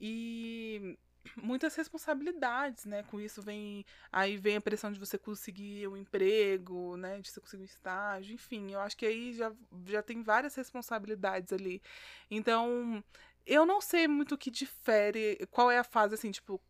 [0.00, 0.98] E
[1.36, 3.02] muitas responsabilidades, né?
[3.04, 3.84] Com isso vem.
[4.12, 7.20] Aí vem a pressão de você conseguir um emprego, né?
[7.20, 8.72] De você conseguir um estágio, enfim.
[8.72, 9.52] Eu acho que aí já,
[9.86, 11.82] já tem várias responsabilidades ali.
[12.30, 13.02] Então,
[13.46, 15.46] eu não sei muito o que difere.
[15.50, 16.60] Qual é a fase, assim, tipo,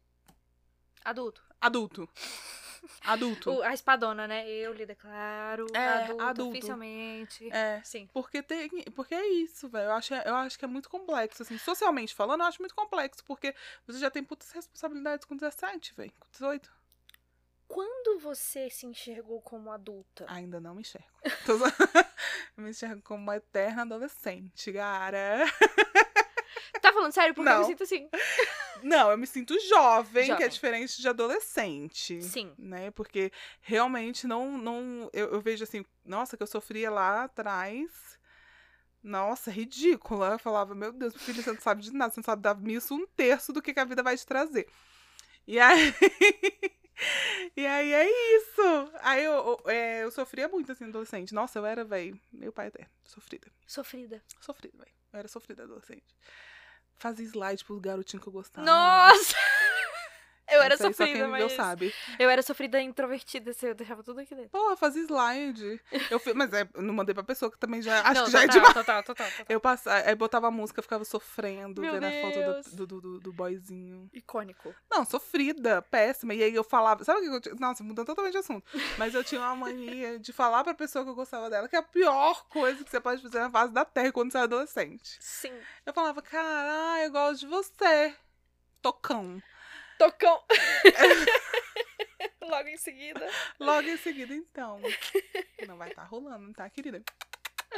[1.05, 1.43] Adulto.
[1.61, 2.09] Adulto.
[3.05, 3.51] Adulto.
[3.59, 4.49] O- a espadona, né?
[4.49, 6.51] Eu lhe declaro É, adulto, adulto.
[6.59, 7.49] oficialmente.
[7.53, 7.81] É.
[7.85, 8.09] Sim.
[8.13, 8.69] Porque tem.
[8.95, 9.87] Porque é isso, velho.
[9.89, 11.59] Eu acho, eu acho que é muito complexo, assim.
[11.59, 13.25] Socialmente falando, eu acho muito complexo.
[13.25, 13.55] Porque
[13.87, 16.13] você já tem putas responsabilidades com 17, velho.
[16.19, 16.71] Com 18.
[17.67, 20.25] Quando você se enxergou como adulta?
[20.29, 21.07] Ainda não me enxergo.
[22.57, 25.45] Eu me enxergo como uma eterna adolescente, cara.
[26.81, 27.35] Tá falando sério?
[27.35, 27.67] Porque eu me Não.
[27.67, 28.09] sinto assim.
[28.83, 30.49] Não, eu me sinto jovem, que é Jovem.
[30.49, 32.23] diferente de adolescente.
[32.23, 32.53] Sim.
[32.57, 32.91] Né?
[32.93, 34.57] Porque realmente não.
[34.57, 38.19] não eu, eu vejo assim, nossa, que eu sofria lá atrás.
[39.03, 40.33] Nossa, ridícula.
[40.33, 42.95] Eu falava, meu Deus, filho, você não sabe de nada, você não sabe dar isso
[42.95, 44.69] um terço do que, que a vida vai te trazer.
[45.47, 45.95] E aí.
[47.57, 48.93] e aí é isso.
[49.01, 51.35] Aí eu, eu, é, eu sofria muito assim, adolescente.
[51.35, 53.49] Nossa, eu era, velho, meu pai até, sofrida.
[53.67, 54.23] Sofrida.
[54.41, 54.93] Sofrida, velho.
[55.13, 56.15] Eu era sofrida adolescente.
[56.99, 58.67] Fazia slide pros garotinhos que eu gostava.
[58.67, 59.37] Nossa!
[60.59, 61.53] Eu era aí Só quem sofrida, mas.
[61.53, 61.95] sabe.
[62.19, 64.51] Eu era sofrida introvertida, assim, eu deixava tudo aqui dentro.
[64.51, 65.81] Porra, fazia slide.
[66.11, 68.01] Eu fi- Mas é, eu não mandei pra pessoa que também já.
[68.03, 68.75] Acho Não, que já é demais.
[68.75, 69.47] Total, total, total.
[69.49, 72.67] Eu passava, aí botava a música, ficava sofrendo, Meu vendo a foto Deus.
[72.75, 74.09] do, do, do, do boyzinho.
[74.13, 74.75] Icônico.
[74.91, 76.35] Não, sofrida, péssima.
[76.35, 77.05] E aí eu falava.
[77.05, 77.55] Sabe o que eu tinha?
[77.57, 78.67] Nossa, mudando totalmente de assunto.
[78.97, 81.79] Mas eu tinha uma mania de falar pra pessoa que eu gostava dela, que é
[81.79, 85.17] a pior coisa que você pode fazer na fase da terra quando você é adolescente.
[85.21, 85.53] Sim.
[85.87, 88.15] Eu falava, caralho, eu gosto de você.
[88.81, 89.43] Tocão.
[89.99, 90.43] Tocão.
[92.43, 93.29] Logo em seguida.
[93.61, 94.81] Logo em seguida, então.
[95.67, 97.03] Não vai estar rolando, tá, querida?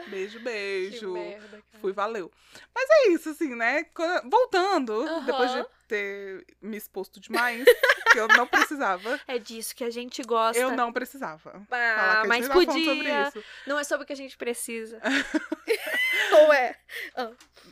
[0.06, 1.12] Beijo, Que beijo.
[1.12, 1.60] merda.
[1.80, 2.30] Fui, valeu.
[2.72, 3.84] Mas é isso, assim, né?
[4.24, 7.64] Voltando, depois de ter me exposto demais,
[8.12, 9.20] que eu não precisava.
[9.26, 10.60] É disso que a gente gosta.
[10.62, 11.66] Eu não precisava.
[11.70, 12.84] Ah, Falar que a mas podia.
[12.94, 13.08] sobre
[13.40, 13.44] isso.
[13.66, 15.00] Não é sobre o que a gente precisa.
[16.46, 16.76] Ou é?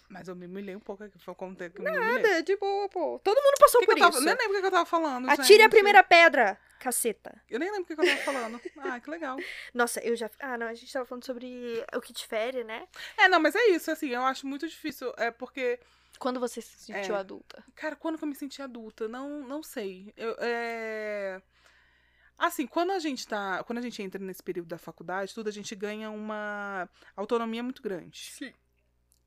[0.08, 1.18] Mas eu me humilhei um pouco aqui.
[1.18, 2.22] Foi como que eu me humilhei.
[2.22, 3.18] Nada, de boa, pô.
[3.22, 4.16] Todo mundo passou Que que por eu tava...
[4.16, 4.24] isso.
[4.24, 5.28] Nem lembro o que que eu tava falando.
[5.30, 5.70] Atire a gente.
[5.70, 7.40] primeira pedra, caceta.
[7.48, 8.60] Eu nem lembro o que que eu tava falando.
[8.78, 9.36] Ah, que legal.
[9.74, 10.30] Nossa, eu já.
[10.40, 12.86] Ah, não, a gente tava falando sobre o que te fere, né?
[13.16, 15.12] É, não, mas é isso, assim, eu acho muito difícil.
[15.16, 15.78] É porque,
[16.18, 17.18] Quando você se sentiu É.
[17.18, 17.64] adulta.
[17.74, 19.06] cara, quando que eu me senti adulta?
[19.08, 20.12] Não, não sei.
[20.16, 21.40] Eu, é...
[22.38, 23.64] Assim, quando a gente tá.
[23.64, 27.82] Quando a gente entra nesse período da faculdade, tudo, a gente ganha uma autonomia muito
[27.82, 28.30] grande.
[28.32, 28.52] Sim.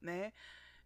[0.01, 0.31] né?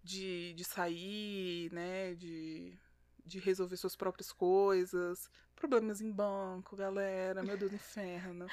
[0.03, 2.15] De, de sair, né?
[2.15, 2.77] De,
[3.25, 5.29] de resolver suas próprias coisas.
[5.55, 7.41] Problemas em banco, galera.
[7.41, 8.45] Meu Deus, inferno.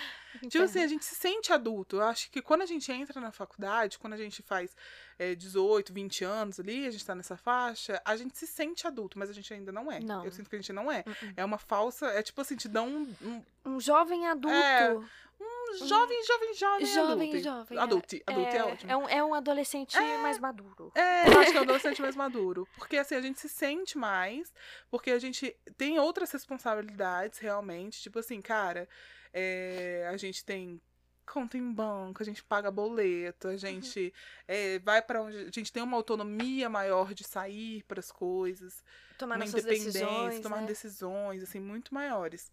[0.48, 1.96] Tipo assim, a gente se sente adulto.
[1.96, 4.74] Eu acho que quando a gente entra na faculdade, quando a gente faz
[5.18, 9.18] é, 18, 20 anos ali, a gente tá nessa faixa, a gente se sente adulto,
[9.18, 10.00] mas a gente ainda não é.
[10.00, 10.24] Não.
[10.24, 11.04] Eu sinto que a gente não é.
[11.06, 11.32] Uh-uh.
[11.36, 12.06] É uma falsa.
[12.06, 14.56] É tipo assim, te dão um, um, Um jovem adulto.
[14.56, 16.86] É, um jovem, jovem, jovem.
[16.86, 17.38] jovem, adulto.
[17.42, 17.78] jovem.
[17.78, 18.16] Adulto.
[18.26, 18.92] Adulto é, ótimo.
[18.92, 20.92] É um, é um adolescente mais maduro.
[20.94, 22.68] É, eu acho que é um adolescente mais maduro.
[22.76, 24.52] Porque assim, a gente se sente mais,
[24.90, 28.00] porque a gente tem outras responsabilidades realmente.
[28.02, 28.88] Tipo assim, cara,
[29.32, 30.80] é, a gente tem
[31.24, 34.12] conta em banco, a gente paga boleto, a gente
[34.46, 35.36] é, vai pra onde.
[35.36, 38.82] A gente tem uma autonomia maior de sair para as coisas,
[39.18, 40.40] Tomar uma independência, decisões.
[40.40, 40.66] tomar né?
[40.66, 42.50] decisões, assim, muito maiores.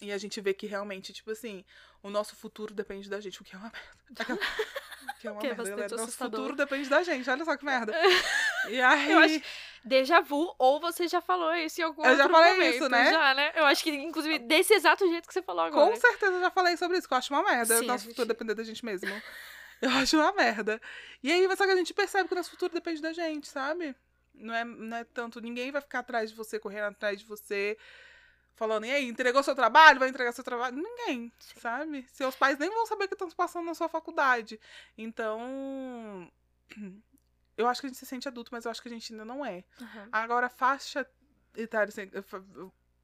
[0.00, 1.64] E a gente vê que realmente, tipo assim,
[2.02, 4.22] o nosso futuro depende da gente, o que é uma merda.
[4.22, 4.38] Aquela-
[5.20, 5.96] Que é uma Que é merda, bastante galera.
[5.96, 7.92] Nosso futuro depende da gente, olha só que merda.
[8.68, 9.10] E aí.
[9.12, 9.40] Eu acho-
[9.84, 12.74] Déjà vu, ou você já falou isso em algum Eu já outro falei momento.
[12.74, 13.10] isso, né?
[13.12, 13.52] Já, né?
[13.54, 15.90] Eu acho que, inclusive, desse exato jeito que você falou agora.
[15.90, 17.78] Com certeza eu já falei sobre isso, que eu acho uma merda.
[17.78, 19.10] Sim, o nosso a futuro gente- depender da gente mesmo.
[19.80, 20.80] Eu acho uma merda.
[21.22, 23.94] E aí, só que a gente percebe que o nosso futuro depende da gente, sabe?
[24.34, 25.40] Não é, não é tanto.
[25.40, 27.78] Ninguém vai ficar atrás de você, correndo atrás de você,
[28.58, 29.98] falando, e aí, entregou seu trabalho?
[29.98, 30.76] Vai entregar seu trabalho?
[30.76, 31.60] Ninguém, Sim.
[31.60, 32.06] sabe?
[32.12, 34.60] Seus pais nem vão saber o que estão passando na sua faculdade.
[34.96, 36.30] Então.
[37.56, 39.24] Eu acho que a gente se sente adulto, mas eu acho que a gente ainda
[39.24, 39.64] não é.
[39.80, 40.08] Uhum.
[40.12, 41.04] Agora, faixa
[41.56, 41.92] etária,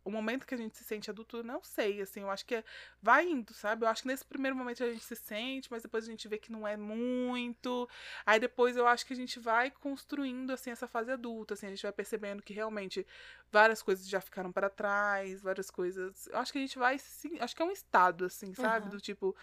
[0.05, 2.65] o momento que a gente se sente adulto, não sei, assim, eu acho que é-
[3.03, 3.85] vai indo, sabe?
[3.85, 6.39] Eu acho que nesse primeiro momento a gente se sente, mas depois a gente vê
[6.39, 7.89] que não é muito.
[8.27, 11.71] Aí depois eu acho que a gente vai construindo, assim, essa fase adulta, assim, a
[11.71, 13.07] gente vai percebendo que realmente
[13.51, 16.27] várias coisas já ficaram para trás, várias coisas.
[16.29, 18.89] Eu acho que a gente vai, sim, acho que é um estado, assim, sabe?
[18.89, 18.91] Aham.
[18.91, 19.35] Do tipo.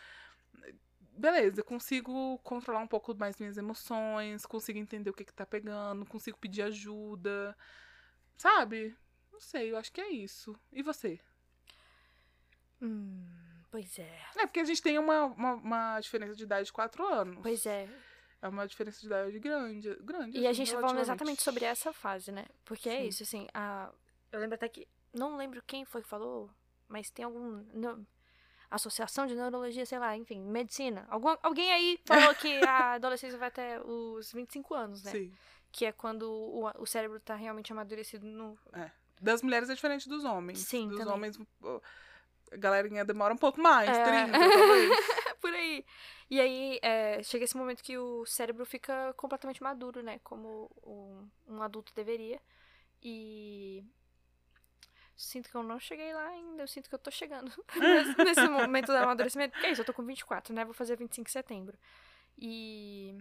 [1.17, 5.45] Beleza, eu consigo controlar um pouco mais minhas emoções, consigo entender o que que tá
[5.45, 7.56] pegando, consigo pedir ajuda.
[8.38, 8.95] Sabe?
[9.42, 10.56] Não sei, eu acho que é isso.
[10.72, 11.20] E você?
[12.80, 13.28] Hum,
[13.72, 14.20] pois é.
[14.38, 17.40] É porque a gente tem uma, uma, uma diferença de idade de quatro anos.
[17.42, 17.90] Pois é.
[18.40, 19.96] É uma diferença de idade grande.
[20.02, 22.46] grande E a assim, gente tá falando exatamente sobre essa fase, né?
[22.64, 23.08] Porque é Sim.
[23.08, 23.92] isso, assim, a...
[24.32, 24.88] eu lembro até que.
[25.12, 26.50] Não lembro quem foi que falou,
[26.88, 27.66] mas tem algum.
[28.70, 31.06] Associação de Neurologia, sei lá, enfim, medicina.
[31.10, 31.36] Algum...
[31.42, 35.12] Alguém aí falou que a adolescência vai até os 25 anos, né?
[35.12, 35.34] Sim.
[35.72, 38.58] Que é quando o, o cérebro tá realmente amadurecido no.
[39.22, 40.60] Das mulheres é diferente dos homens.
[40.60, 41.14] Sim, Dos também.
[41.14, 41.40] homens,
[42.52, 44.04] a galerinha demora um pouco mais, É.
[44.04, 44.92] 30, talvez.
[45.40, 45.86] Por aí.
[46.30, 50.20] E aí, é, chega esse momento que o cérebro fica completamente maduro, né?
[50.24, 52.40] Como um, um adulto deveria.
[53.02, 53.84] E.
[55.16, 58.48] Sinto que eu não cheguei lá ainda, eu sinto que eu tô chegando nesse, nesse
[58.48, 59.52] momento do amadurecimento.
[59.54, 60.66] Porque é isso, eu tô com 24, né?
[60.66, 61.78] Vou fazer 25 de setembro.
[62.38, 63.16] E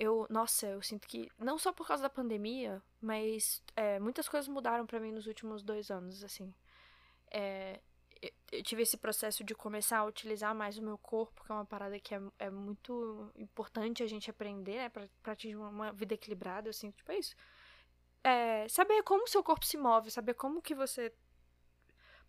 [0.00, 4.48] eu, nossa, eu sinto que, não só por causa da pandemia, mas é, muitas coisas
[4.48, 6.54] mudaram para mim nos últimos dois anos, assim.
[7.30, 7.78] É,
[8.50, 11.66] eu tive esse processo de começar a utilizar mais o meu corpo, que é uma
[11.66, 16.14] parada que é, é muito importante a gente aprender, né, pra, pra atingir uma vida
[16.14, 17.36] equilibrada, eu sinto, tipo, é isso.
[18.24, 21.12] É, saber como o seu corpo se move, saber como que você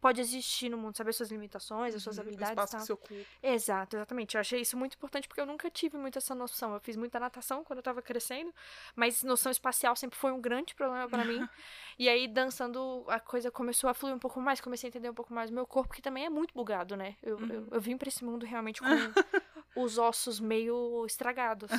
[0.01, 2.81] pode existir no mundo, saber suas limitações, as suas Uhum, habilidades O espaço tal.
[2.81, 3.27] que seu corpo.
[3.43, 4.35] Exato, exatamente.
[4.35, 6.73] Eu achei isso muito importante porque eu nunca tive muito essa noção.
[6.73, 8.53] Eu fiz muita natação quando eu tava crescendo,
[8.95, 11.47] mas noção espacial sempre foi um grande problema pra mim.
[11.99, 15.13] E aí, dançando, a coisa começou a fluir um pouco mais, comecei a entender um
[15.13, 17.15] pouco mais o meu corpo, que também é muito bugado, né?
[17.21, 18.87] Eu, eu, eu vim pra esse mundo realmente com
[19.75, 21.71] os ossos meio estragados.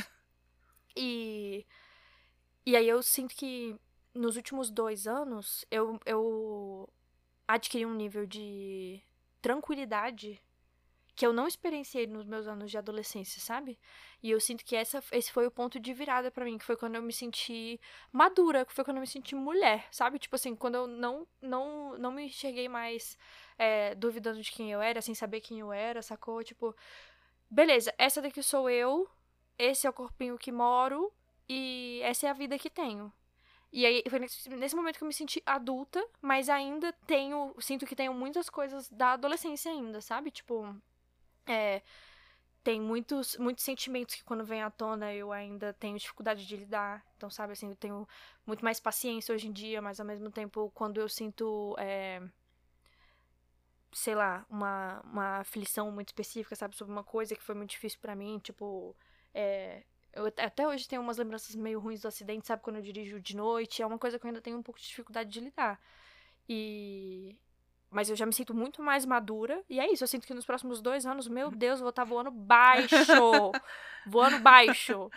[0.96, 1.66] E.
[2.64, 3.76] E aí eu sinto que
[4.14, 6.88] nos últimos dois anos eu, eu
[7.54, 9.02] adquiri um nível de
[9.40, 10.40] tranquilidade
[11.14, 13.78] que eu não experienciei nos meus anos de adolescência, sabe?
[14.22, 16.76] E eu sinto que essa, esse foi o ponto de virada pra mim, que foi
[16.76, 17.78] quando eu me senti
[18.10, 20.18] madura, que foi quando eu me senti mulher, sabe?
[20.18, 23.18] Tipo assim, quando eu não não, não me enxerguei mais
[23.58, 26.42] é, duvidando de quem eu era, sem saber quem eu era, sacou?
[26.42, 26.74] Tipo,
[27.50, 29.08] beleza, essa daqui sou eu,
[29.58, 31.12] esse é o corpinho que moro
[31.48, 33.12] e essa é a vida que tenho.
[33.72, 37.96] E aí foi nesse, momento que eu me senti adulta, mas ainda tenho, sinto que
[37.96, 40.30] tenho muitas coisas da adolescência ainda, sabe?
[40.30, 40.76] Tipo,
[41.46, 41.80] é,
[42.62, 47.02] tem muitos, muitos sentimentos que quando vem à tona eu ainda tenho dificuldade de lidar.
[47.16, 48.06] Então, sabe, assim, eu tenho
[48.46, 52.22] muito mais paciência hoje em dia, mas ao mesmo tempo, quando eu sinto, é,
[53.90, 57.98] sei lá, uma, uma aflição muito específica, sabe, sobre uma coisa que foi muito difícil
[58.00, 58.94] pra mim, tipo,
[59.32, 59.82] é,
[60.12, 63.36] eu até- hoje tenho umas lembranças meio ruins do acidente, sabe, quando eu dirijo de
[63.36, 65.80] noite, é uma coisa que eu ainda tenho um pouco de dificuldade de lidar.
[66.48, 67.36] E.
[67.90, 69.62] Mas eu já me sinto muito mais madura.
[69.68, 72.04] E é isso, eu sinto que nos próximos dois anos, meu Deus, eu vou estar
[72.04, 72.88] voando baixo.
[74.06, 75.10] voando baixo.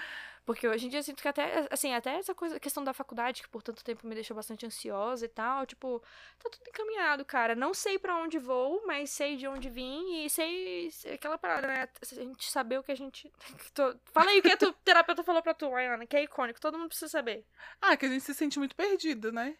[0.45, 3.41] Porque hoje em dia eu sinto que até, assim, até essa coisa, questão da faculdade,
[3.41, 5.99] que por tanto tempo me deixou bastante ansiosa e tal, tipo,
[6.37, 7.55] tá tudo encaminhado, cara.
[7.55, 11.67] Não sei pra onde vou, mas sei de onde vim e sei, sei aquela parada,
[11.67, 11.89] né?
[11.99, 13.31] A gente saber o que a gente.
[13.73, 16.61] Tô- Fala aí o que a tua terapeuta falou pra tu, Ayana, que é icônico,
[16.61, 17.43] todo mundo precisa saber.
[17.81, 19.57] Ah, que a gente se sente muito perdido, né?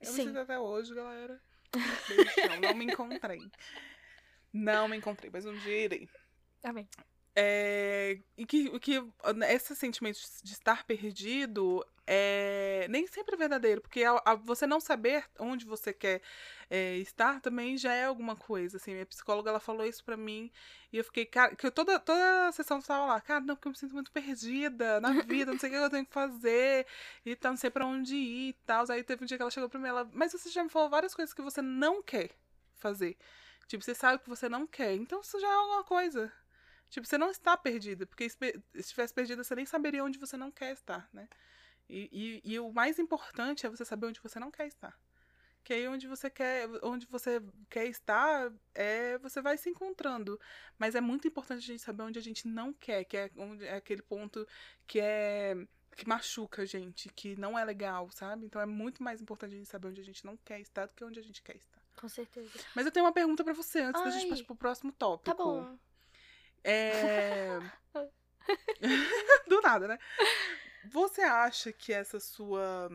[0.00, 0.24] Eu me Sim.
[0.26, 1.40] sinto até hoje, galera.
[2.08, 3.40] Beijão, não me encontrei.
[4.52, 6.08] Não me encontrei, mas um dia irei.
[6.64, 6.88] Amém.
[7.38, 9.04] É, e que, que
[9.50, 14.80] esse sentimento de estar perdido é nem sempre é verdadeiro, porque a- a- você não
[14.80, 16.22] saber onde você quer
[16.70, 18.78] é, estar também já é alguma coisa.
[18.78, 20.50] Assim, minha psicóloga ela falou isso pra mim
[20.90, 23.68] e eu fiquei, cara, que eu toda, toda a sessão estava lá, cara, não, porque
[23.68, 26.86] eu me sinto muito perdida na vida, não sei o que eu tenho que fazer
[27.24, 28.84] e tal, não sei pra onde ir e tal.
[28.90, 30.88] Aí teve um dia que ela chegou pra mim, ela, mas você já me falou
[30.88, 32.30] várias coisas que você não quer
[32.76, 33.16] fazer.
[33.66, 36.32] Tipo, você sabe que você não quer, então isso já é alguma coisa.
[36.88, 38.38] Tipo, você não está perdida, porque se
[38.74, 41.28] estivesse perdida, você nem saberia onde você não quer estar, né?
[41.88, 44.98] E, e, e o mais importante é você saber onde você não quer estar.
[45.62, 50.38] Que aí onde você quer, onde você quer estar, é, você vai se encontrando.
[50.78, 53.64] Mas é muito importante a gente saber onde a gente não quer, que é, onde,
[53.64, 54.46] é aquele ponto
[54.86, 55.56] que é
[55.96, 58.44] que machuca a gente, que não é legal, sabe?
[58.44, 60.94] Então é muito mais importante a gente saber onde a gente não quer estar do
[60.94, 61.80] que onde a gente quer estar.
[61.96, 62.52] Com certeza.
[62.74, 64.28] Mas eu tenho uma pergunta pra você antes da gente Ai.
[64.28, 65.34] partir pro próximo tópico.
[65.34, 65.78] Tá bom.
[66.64, 67.58] É.
[69.48, 69.98] Do nada, né?
[70.90, 72.88] Você acha que essa sua.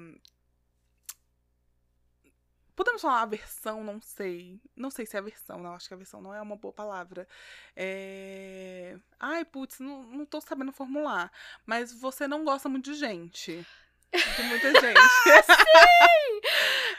[2.76, 3.84] Podemos falar aversão?
[3.84, 4.60] Não sei.
[4.76, 5.74] Não sei se é aversão, não.
[5.74, 7.28] Acho que aversão não é uma boa palavra.
[7.76, 8.97] É...
[9.19, 11.32] Ai, putz, não, não tô sabendo formular.
[11.65, 13.65] Mas você não gosta muito de gente.
[14.13, 15.00] De muita gente.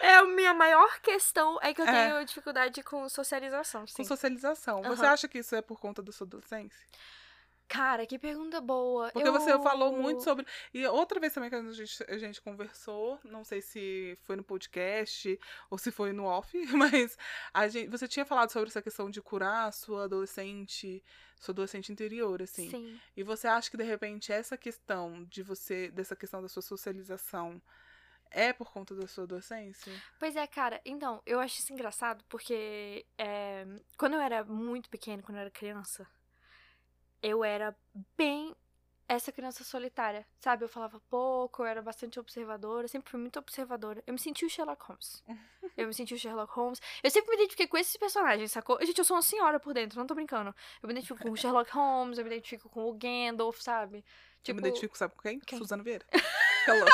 [0.01, 2.09] É a minha maior questão é que eu É.
[2.09, 3.96] tenho dificuldade com socialização, sim.
[3.98, 4.83] Com socialização.
[4.83, 5.12] Você Aham.
[5.12, 6.79] acha que isso é por conta da sua adolescência?
[7.72, 9.11] Cara, que pergunta boa.
[9.11, 9.32] Porque eu...
[9.32, 10.46] você falou muito sobre.
[10.74, 14.44] E outra vez também que a gente, a gente conversou, não sei se foi no
[14.44, 17.16] podcast ou se foi no off, mas
[17.54, 21.02] a gente, você tinha falado sobre essa questão de curar a sua adolescente,
[21.40, 22.68] sua adolescente interior, assim.
[22.68, 23.00] Sim.
[23.16, 27.62] E você acha que de repente essa questão de você, dessa questão da sua socialização
[28.30, 29.92] é por conta da sua adolescência?
[30.18, 30.78] Pois é, cara.
[30.85, 35.50] Então, eu acho isso engraçado porque é, quando eu era muito pequena, quando eu era
[35.50, 36.06] criança,
[37.22, 37.76] eu era
[38.16, 38.54] bem
[39.08, 40.64] essa criança solitária, sabe?
[40.64, 44.02] Eu falava pouco, eu era bastante observadora, sempre fui muito observadora.
[44.06, 45.22] Eu me senti o Sherlock Holmes.
[45.74, 46.82] Eu me senti o Sherlock Holmes.
[47.02, 48.78] Eu sempre me identifiquei com esses personagens, sacou?
[48.84, 50.55] Gente, eu sou uma senhora por dentro, não tô brincando.
[50.82, 54.05] Eu me identifico com o Sherlock Holmes, eu me identifico com o Gandalf, sabe?
[54.47, 55.40] eu me identifico, sabe com quem?
[55.40, 55.59] Quem?
[55.59, 56.05] Suzana Vieira.
[56.68, 56.92] Louca.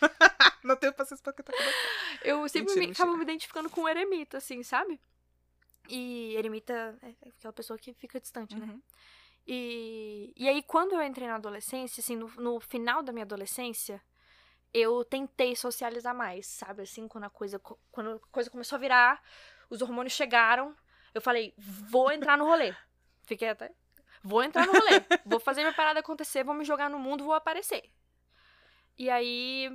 [0.64, 1.80] Não tenho paciência pra cantar coração.
[2.24, 3.18] Eu sempre Mentira, me, acabo mentira.
[3.18, 5.00] me identificando com o eremita, assim, sabe?
[5.88, 8.80] E eremita é aquela pessoa que fica distante, né?
[9.46, 14.02] E, e aí, quando eu entrei na adolescência, assim, no, no final da minha adolescência,
[14.74, 16.82] eu tentei socializar mais, sabe?
[16.82, 19.22] Assim, quando a coisa, co- quando a coisa começou a virar,
[19.70, 20.76] os hormônios chegaram,
[21.14, 22.74] eu falei, vou entrar no rolê.
[23.24, 23.72] Fiquei até.
[24.22, 25.04] Vou entrar no rolê.
[25.24, 27.90] Vou fazer minha parada acontecer, vou me jogar no mundo, vou aparecer.
[28.98, 29.70] E aí.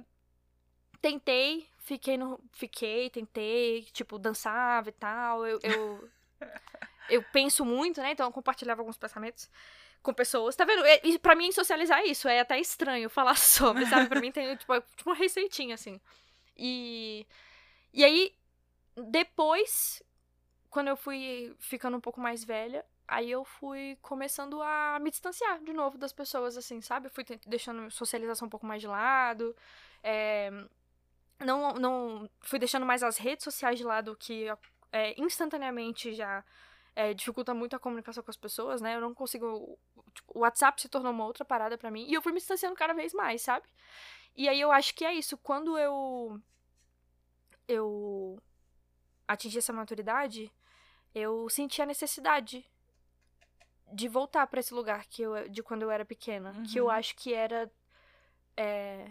[1.01, 2.39] Tentei, fiquei no.
[2.53, 5.45] Fiquei, tentei, tipo, dançava e tal.
[5.45, 6.09] Eu, eu,
[7.10, 8.12] eu penso muito, né?
[8.12, 9.49] Então eu compartilhava alguns pensamentos
[10.02, 10.56] com pessoas.
[10.56, 10.86] Tá vendo?
[10.86, 12.28] E, e pra mim, socializar é isso.
[12.28, 14.08] É até estranho falar sobre, sabe?
[14.08, 15.99] Pra mim tem tipo, tipo uma receitinha, assim.
[16.58, 17.26] E.
[17.93, 18.34] E aí,
[18.95, 20.02] depois,
[20.70, 25.62] quando eu fui ficando um pouco mais velha, aí eu fui começando a me distanciar
[25.62, 27.08] de novo das pessoas, assim, sabe?
[27.08, 29.56] Eu fui deixando socialização um pouco mais de lado.
[30.04, 30.49] é,
[31.39, 32.30] não, não.
[32.41, 34.47] Fui deixando mais as redes sociais de lado, que
[34.91, 36.43] é, instantaneamente já
[36.95, 38.95] é, dificulta muito a comunicação com as pessoas, né?
[38.95, 39.77] Eu não consigo.
[40.13, 42.05] tipo, o WhatsApp se tornou uma outra parada pra mim.
[42.07, 43.67] E eu fui me distanciando cada vez mais, sabe?
[44.35, 45.37] E aí eu acho que é isso.
[45.37, 46.39] Quando eu.
[47.67, 48.41] Eu
[49.27, 50.51] atingi essa maturidade,
[51.15, 52.65] eu senti a necessidade
[53.93, 56.53] de voltar pra esse lugar que eu, de quando eu era pequena.
[56.69, 56.91] Que eu Uhum.
[56.91, 57.71] acho que era.
[58.57, 59.09] É,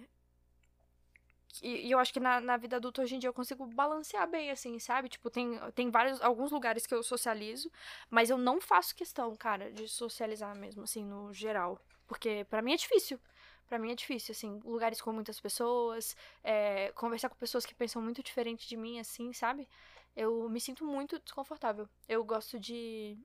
[1.62, 4.50] e eu acho que na, na vida adulta hoje em dia eu consigo balancear bem,
[4.50, 5.08] assim, sabe?
[5.08, 7.70] Tipo, tem, tem vários, alguns lugares que eu socializo,
[8.08, 11.80] mas eu não faço questão, cara, de socializar mesmo, assim, no geral.
[12.06, 13.20] Porque pra mim é difícil.
[13.68, 18.02] Pra mim é difícil, assim, lugares com muitas pessoas, é, conversar com pessoas que pensam
[18.02, 19.68] muito diferente de mim, assim, sabe?
[20.16, 21.88] Eu me sinto muito desconfortável.
[22.08, 23.16] Eu gosto de.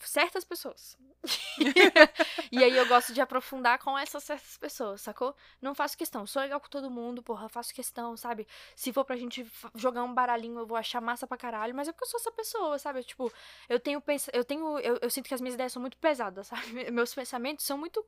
[0.00, 0.96] Certas pessoas.
[2.52, 5.34] e aí eu gosto de aprofundar com essas certas pessoas, sacou?
[5.60, 6.26] Não faço questão.
[6.26, 8.46] Sou legal com todo mundo, porra, faço questão, sabe?
[8.76, 11.92] Se for pra gente jogar um baralhinho, eu vou achar massa pra caralho, mas é
[11.92, 13.02] porque eu sou essa pessoa, sabe?
[13.02, 13.32] Tipo,
[13.68, 14.28] eu tenho pens...
[14.32, 16.90] eu tenho eu, eu sinto que as minhas ideias são muito pesadas, sabe?
[16.90, 18.04] Meus pensamentos são muito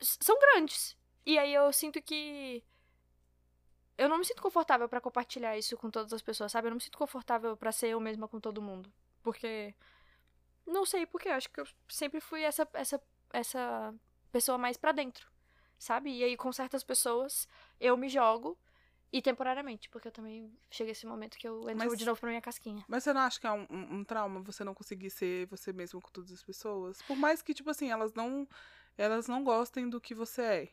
[0.00, 0.96] são grandes.
[1.24, 2.62] E aí eu sinto que
[3.98, 6.66] eu não me sinto confortável pra compartilhar isso com todas as pessoas, sabe?
[6.66, 8.92] Eu não me sinto confortável pra ser eu mesma com todo mundo,
[9.22, 9.74] porque
[10.66, 13.00] não sei porque, acho que eu sempre fui essa essa
[13.32, 13.94] essa
[14.32, 15.30] pessoa mais pra dentro,
[15.78, 16.10] sabe?
[16.10, 17.48] E aí com certas pessoas
[17.80, 18.58] eu me jogo
[19.12, 22.28] e temporariamente, porque eu também cheguei esse momento que eu entro Mas- de novo pra
[22.28, 22.84] minha casquinha.
[22.88, 25.72] Mas você não acha que é um, um- um trauma você não conseguir ser você
[25.72, 27.00] mesmo com todas as pessoas?
[27.02, 28.46] Por mais que, tipo assim, elas não.
[28.98, 30.68] Elas não gostem do que você é.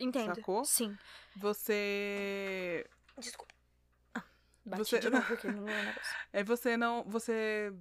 [0.00, 0.34] Entendo.
[0.36, 0.64] Sacou?
[0.64, 0.96] Sim.
[1.36, 2.86] Você.
[3.18, 3.54] Desculpa.
[4.64, 6.16] Bati Você- de novo aqui no negócio.
[6.32, 7.04] É você não.
[7.04, 7.72] Você.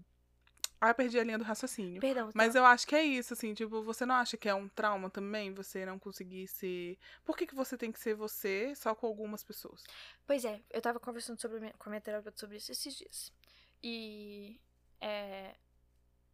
[0.79, 1.99] Ah, eu perdi a linha do raciocínio.
[1.99, 2.29] Perdão.
[2.35, 4.69] Mas tá- eu acho que é isso, assim, tipo, você não acha que é um
[4.69, 6.97] trauma também você não conseguir ser.
[7.25, 9.83] Por que, que você tem que ser você só com algumas pessoas?
[10.25, 13.33] Pois é, eu tava conversando sobre, minha- com a minha terapeuta sobre isso esses dias.
[13.81, 14.59] E
[15.01, 15.55] é,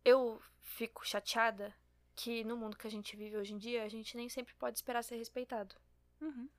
[0.03, 1.73] eu fico chateada
[2.15, 4.77] que no mundo que a gente vive hoje em dia, a gente nem sempre pode
[4.77, 5.73] esperar ser respeitado.
[6.21, 6.49] Uhum.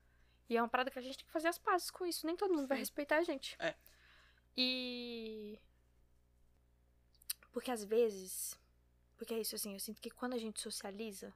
[0.48, 2.26] E é uma parada que a gente tem que fazer as pazes com isso.
[2.26, 2.82] Nem todo mundo vai Sim.
[2.82, 3.56] respeitar a gente.
[3.58, 3.74] É.
[4.56, 5.58] E.
[7.54, 8.58] Porque às vezes.
[9.16, 11.32] Porque é isso, assim, eu sinto que quando a gente socializa,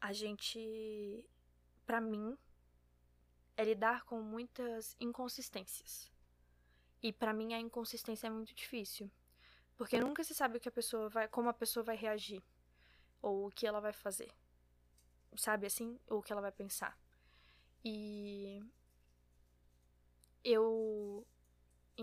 [0.00, 1.28] a gente.
[1.84, 2.38] Pra mim,
[3.56, 6.10] é lidar com muitas inconsistências.
[7.02, 9.10] E pra mim a inconsistência é muito difícil.
[9.76, 11.28] Porque nunca se sabe o que a pessoa vai.
[11.28, 12.42] como a pessoa vai reagir.
[13.20, 14.30] Ou o que ela vai fazer.
[15.36, 15.98] Sabe assim?
[16.06, 16.96] Ou o que ela vai pensar.
[17.84, 18.62] E
[20.44, 20.66] eu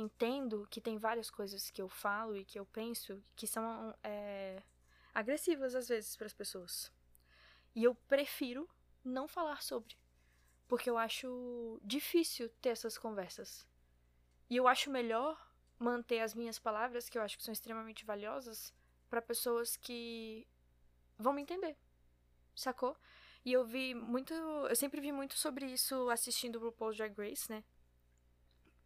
[0.05, 4.61] entendo que tem várias coisas que eu falo e que eu penso que são é,
[5.13, 6.91] agressivas às vezes para as pessoas.
[7.75, 8.69] E eu prefiro
[9.03, 9.95] não falar sobre.
[10.67, 13.67] Porque eu acho difícil ter essas conversas.
[14.49, 15.39] E eu acho melhor
[15.79, 18.73] manter as minhas palavras, que eu acho que são extremamente valiosas,
[19.09, 20.47] para pessoas que
[21.17, 21.77] vão me entender.
[22.55, 22.95] Sacou?
[23.45, 24.33] E eu vi muito.
[24.33, 27.63] Eu sempre vi muito sobre isso assistindo o RuPaul's Drag Race, né?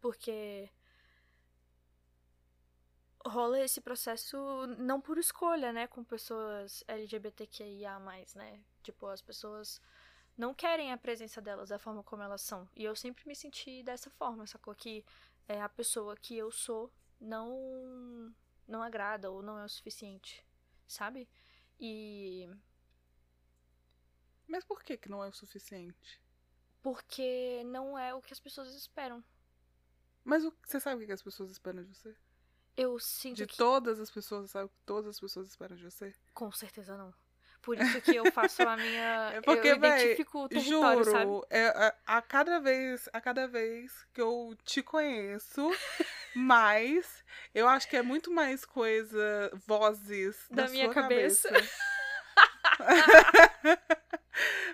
[0.00, 0.68] Porque.
[3.28, 4.36] Rola esse processo
[4.78, 5.86] não por escolha, né?
[5.86, 7.98] Com pessoas LGBTQIA,
[8.34, 8.60] né?
[8.82, 9.80] Tipo, as pessoas
[10.36, 12.68] não querem a presença delas da forma como elas são.
[12.76, 14.74] E eu sempre me senti dessa forma, sacou?
[14.74, 15.04] Que
[15.48, 18.34] é a pessoa que eu sou não.
[18.66, 20.44] não agrada ou não é o suficiente,
[20.86, 21.28] sabe?
[21.80, 22.48] E.
[24.48, 26.20] Mas por que, que não é o suficiente?
[26.82, 29.22] Porque não é o que as pessoas esperam.
[30.24, 32.16] Mas o- você sabe o que que as pessoas esperam de você?
[32.78, 33.56] Eu sinto De que.
[33.56, 36.14] todas as pessoas, sabe o que todas as pessoas esperam de você?
[36.32, 37.12] Com certeza não.
[37.60, 39.30] por isso que eu faço a minha.
[39.34, 41.30] É porque, eu véi, identifico o território, Juro, sabe?
[41.50, 45.70] é, a, a cada vez, a cada vez que eu te conheço,
[46.34, 47.24] mais,
[47.54, 51.48] eu acho que é muito mais coisa, vozes Da da, minha sua cabeça.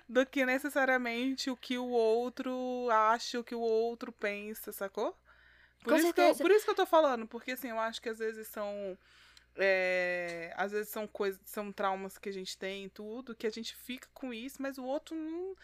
[0.08, 5.16] do que necessariamente o que o outro acha, o que o outro pensa, sacou?
[5.84, 6.42] Por, Com isso que eu, certeza.
[6.42, 8.98] por isso que eu tô falando, porque assim, eu acho que às vezes são.
[9.56, 13.50] é, às vezes são coisas, são traumas que a gente tem e tudo, que a
[13.50, 15.54] gente fica com isso, mas o outro não.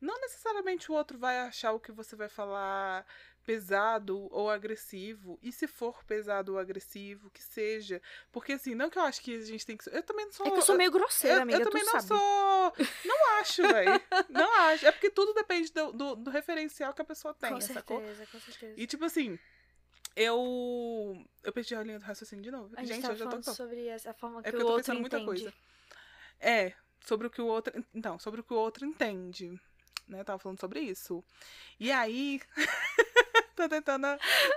[0.00, 3.04] Não necessariamente o outro vai achar o que você vai falar
[3.44, 5.38] pesado ou agressivo.
[5.42, 8.00] E se for pesado ou agressivo, que seja.
[8.32, 9.86] Porque assim, não que eu acho que a gente tem que.
[9.94, 10.46] Eu também não sou.
[10.46, 12.06] É que eu sou meio grosseira, eu, amiga, eu também não sabe.
[12.08, 12.72] sou.
[13.04, 14.00] Não acho, velho.
[14.30, 14.86] Não acho.
[14.86, 17.98] É porque tudo depende do, do, do referencial que a pessoa tem, com sacou?
[18.00, 18.74] certeza, com certeza.
[18.80, 19.38] E tipo assim,
[20.16, 21.24] eu.
[21.42, 22.74] Eu perdi a linha do raciocínio de novo.
[22.76, 23.42] a gente, gente, tava eu já tô com.
[23.42, 25.42] sobre essa forma É que porque o eu tô outro pensando muita entende.
[25.42, 25.54] coisa.
[26.38, 26.72] É,
[27.04, 27.84] sobre o que o outro.
[27.94, 29.60] Então, sobre o que o outro entende.
[30.08, 30.24] Né?
[30.24, 31.24] Tava falando sobre isso.
[31.78, 32.40] E aí.
[33.54, 34.06] tô tentando.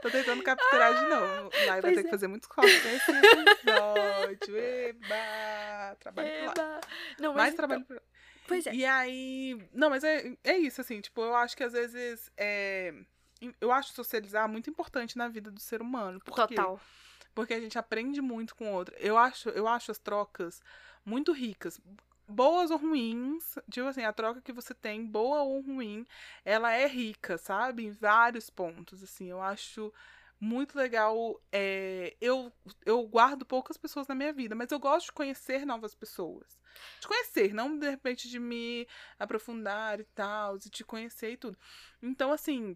[0.01, 1.51] Tô tentando capturar de novo.
[1.67, 2.03] Lá vai ter é.
[2.03, 4.57] que fazer muitos cortes nesse episódio.
[4.57, 5.95] Eba!
[5.99, 6.27] Trabalho.
[6.27, 6.81] Eba.
[7.19, 8.01] Não, mas Mais então, trabalho pro
[8.47, 8.73] Pois é.
[8.73, 9.57] E aí.
[9.73, 12.31] Não, mas é, é isso, assim, tipo, eu acho que às vezes.
[12.37, 12.93] É,
[13.59, 16.19] eu acho socializar muito importante na vida do ser humano.
[16.19, 16.55] Por quê?
[16.55, 16.79] Total.
[17.33, 18.95] Porque a gente aprende muito com o outro.
[18.99, 20.61] Eu acho, eu acho as trocas
[21.05, 21.79] muito ricas.
[22.27, 26.05] Boas ou ruins, tipo assim, a troca que você tem, boa ou ruim,
[26.45, 27.85] ela é rica, sabe?
[27.85, 29.29] Em vários pontos, assim.
[29.29, 29.91] Eu acho
[30.43, 31.41] muito legal.
[31.51, 32.51] é, eu,
[32.85, 36.59] eu guardo poucas pessoas na minha vida, mas eu gosto de conhecer novas pessoas.
[36.99, 38.87] De conhecer, não de repente de me
[39.17, 41.57] aprofundar e tal, de te conhecer e tudo.
[42.01, 42.75] Então, assim,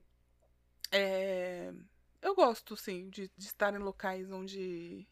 [0.92, 1.74] é,
[2.22, 5.08] eu gosto, sim, de, de estar em locais onde.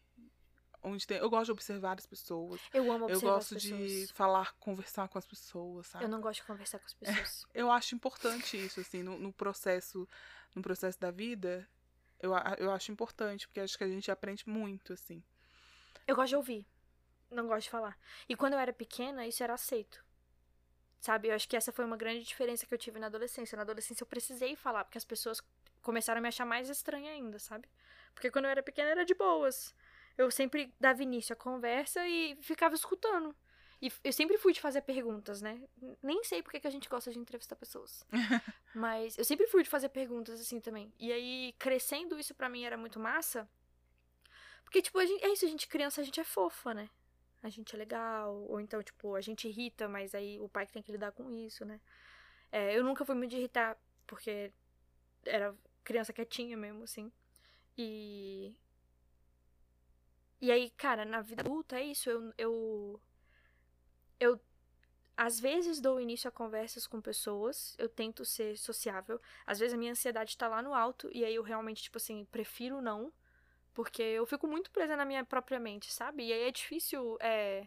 [0.82, 2.60] onde tem, eu gosto de observar as pessoas.
[2.72, 6.04] Eu amo Eu observar gosto as de falar, conversar com as pessoas, sabe?
[6.04, 7.46] Eu não gosto de conversar com as pessoas.
[7.54, 10.08] Eu acho importante isso, assim, no, no processo,
[10.54, 11.68] no processo da vida.
[12.18, 15.22] Eu, eu acho importante, porque acho que a gente aprende muito, assim.
[16.06, 16.66] Eu gosto de ouvir.
[17.30, 17.98] Não gosto de falar.
[18.28, 20.04] E quando eu era pequena, isso era aceito.
[21.00, 21.28] Sabe?
[21.28, 23.56] Eu acho que essa foi uma grande diferença que eu tive na adolescência.
[23.56, 25.40] Na adolescência eu precisei falar, porque as pessoas
[25.86, 27.68] começaram a me achar mais estranha ainda, sabe?
[28.12, 29.72] Porque quando eu era pequena era de boas.
[30.18, 33.36] Eu sempre dava início à conversa e ficava escutando.
[33.80, 35.62] E eu sempre fui de fazer perguntas, né?
[36.02, 38.04] Nem sei porque que a gente gosta de entrevistar pessoas.
[38.74, 40.92] Mas eu sempre fui de fazer perguntas assim também.
[40.98, 43.48] E aí, crescendo, isso pra mim era muito massa.
[44.64, 46.90] Porque, tipo, gente, é isso, a gente criança, a gente é fofa, né?
[47.44, 48.34] A gente é legal.
[48.48, 51.30] Ou então, tipo, a gente irrita, mas aí o pai que tem que lidar com
[51.30, 51.80] isso, né?
[52.50, 53.76] É, eu nunca fui muito de irritar,
[54.06, 54.50] porque
[55.24, 55.54] era
[55.86, 57.10] criança quietinha mesmo, assim.
[57.78, 58.54] E.
[60.40, 62.10] E aí, cara, na vida adulta é isso.
[62.10, 62.32] Eu.
[62.36, 63.00] Eu,
[64.20, 64.40] eu
[65.16, 69.18] às vezes dou início a conversas com pessoas, eu tento ser sociável.
[69.46, 72.26] Às vezes a minha ansiedade tá lá no alto, e aí eu realmente, tipo assim,
[72.26, 73.10] prefiro não.
[73.72, 76.26] Porque eu fico muito presa na minha própria mente, sabe?
[76.26, 77.66] E aí é difícil é,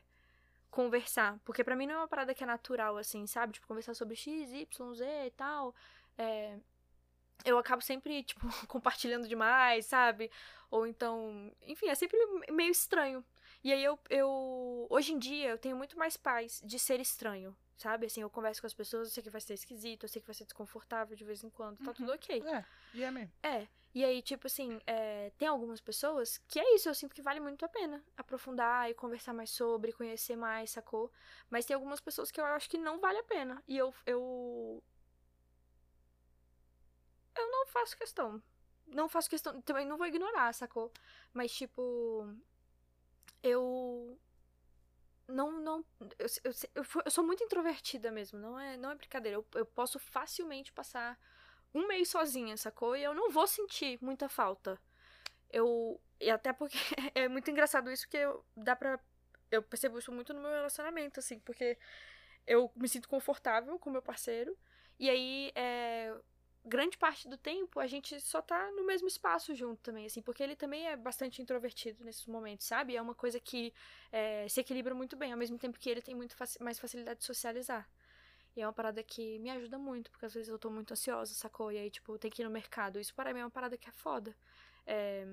[0.71, 1.39] conversar.
[1.45, 3.53] Porque pra mim não é uma parada que é natural, assim, sabe?
[3.53, 5.75] Tipo, conversar sobre X, Y, Z e tal.
[6.17, 6.59] É,
[7.45, 10.29] eu acabo sempre, tipo, compartilhando demais, sabe?
[10.71, 11.51] Ou então.
[11.63, 12.17] Enfim, é sempre
[12.51, 13.23] meio estranho.
[13.63, 14.87] E aí eu, eu.
[14.89, 17.55] Hoje em dia eu tenho muito mais paz de ser estranho.
[17.77, 18.07] Sabe?
[18.07, 20.27] Assim, eu converso com as pessoas, eu sei que vai ser esquisito, eu sei que
[20.27, 21.93] vai ser desconfortável de vez em quando, tá Uhum.
[21.93, 22.43] tudo ok.
[22.45, 23.31] É, e é mesmo.
[23.41, 23.67] É.
[23.95, 27.39] E aí, tipo assim, é, tem algumas pessoas que é isso, eu sinto que vale
[27.39, 31.09] muito a pena aprofundar e conversar mais sobre, conhecer mais, sacou?
[31.49, 33.63] Mas tem algumas pessoas que eu acho que não vale a pena.
[33.65, 33.93] E eu.
[34.05, 34.83] Eu,
[37.39, 38.41] eu não faço questão.
[38.87, 39.61] Não faço questão.
[39.61, 40.91] Também não vou ignorar, sacou?
[41.33, 42.27] Mas, tipo.
[43.43, 44.19] Eu.
[45.27, 45.85] Não, não.
[46.17, 49.37] Eu, eu, eu, eu sou muito introvertida mesmo, não é, não é brincadeira.
[49.37, 51.19] Eu, eu posso facilmente passar
[51.73, 52.95] um mês sozinha, sacou?
[52.95, 54.79] E eu não vou sentir muita falta.
[55.51, 56.01] Eu.
[56.19, 56.77] E até porque
[57.15, 58.99] é muito engraçado isso que eu, dá pra.
[59.51, 61.77] Eu percebo isso muito no meu relacionamento, assim, porque
[62.45, 64.57] eu me sinto confortável com meu parceiro.
[64.99, 66.13] E aí, é,
[66.69, 70.43] grande parte do tempo, a gente só tá no mesmo espaço junto também, assim, porque
[70.43, 72.95] ele também é bastante introvertido nesses momentos, sabe?
[72.95, 73.73] É uma coisa que
[74.11, 77.19] é, se equilibra muito bem, ao mesmo tempo que ele tem muito faci- mais facilidade
[77.19, 77.89] de socializar.
[78.55, 81.33] E é uma parada que me ajuda muito, porque às vezes eu tô muito ansiosa,
[81.33, 81.71] sacou?
[81.71, 82.99] E aí, tipo, tem que ir no mercado.
[82.99, 84.35] Isso para mim é uma parada que é foda.
[84.85, 85.25] É,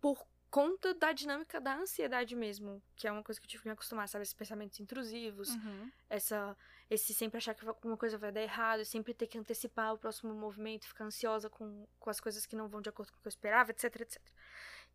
[0.00, 3.68] Por conta da dinâmica da ansiedade mesmo, que é uma coisa que eu tive que
[3.68, 4.22] me acostumar, sabe?
[4.22, 5.90] Esses pensamentos intrusivos, Uhum.
[6.08, 6.56] essa
[6.90, 10.32] esse sempre achar que alguma coisa vai dar errado, sempre ter que antecipar o próximo
[10.32, 13.26] movimento, ficar ansiosa com, com as coisas que não vão de acordo com o que
[13.26, 14.22] eu esperava, etc, etc.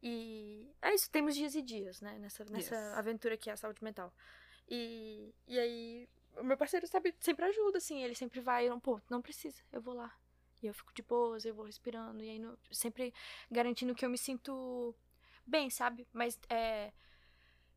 [0.01, 2.97] E é isso, temos dias e dias, né, nessa, nessa Yes.
[2.97, 4.11] aventura que é a saúde mental.
[4.67, 8.99] E, e aí, o meu parceiro sabe, sempre ajuda, assim, ele sempre vai, não, pô,
[9.09, 10.11] não precisa, eu vou lá.
[10.63, 13.13] E eu fico de boas, eu vou respirando, e aí no, sempre
[13.51, 14.95] garantindo que eu me sinto
[15.45, 16.07] bem, sabe?
[16.13, 16.91] Mas é.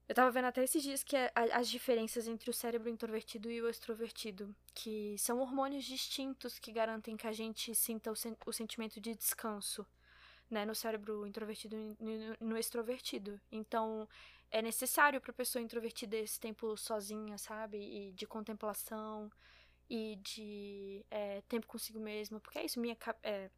[0.08, 3.60] Eu tava vendo até esses dias que é as diferenças entre o cérebro introvertido e
[3.60, 8.52] o extrovertido, que são hormônios distintos que garantem que a gente sinta o, sen o
[8.52, 9.84] sentimento de descanso,
[10.48, 13.40] né, no cérebro introvertido e no, no extrovertido.
[13.50, 14.08] Então,
[14.50, 17.78] é necessário para pessoa introvertida esse tempo sozinha, sabe?
[17.78, 19.30] E de contemplação
[19.90, 23.50] e de é, tempo consigo mesma, porque é isso, minha é,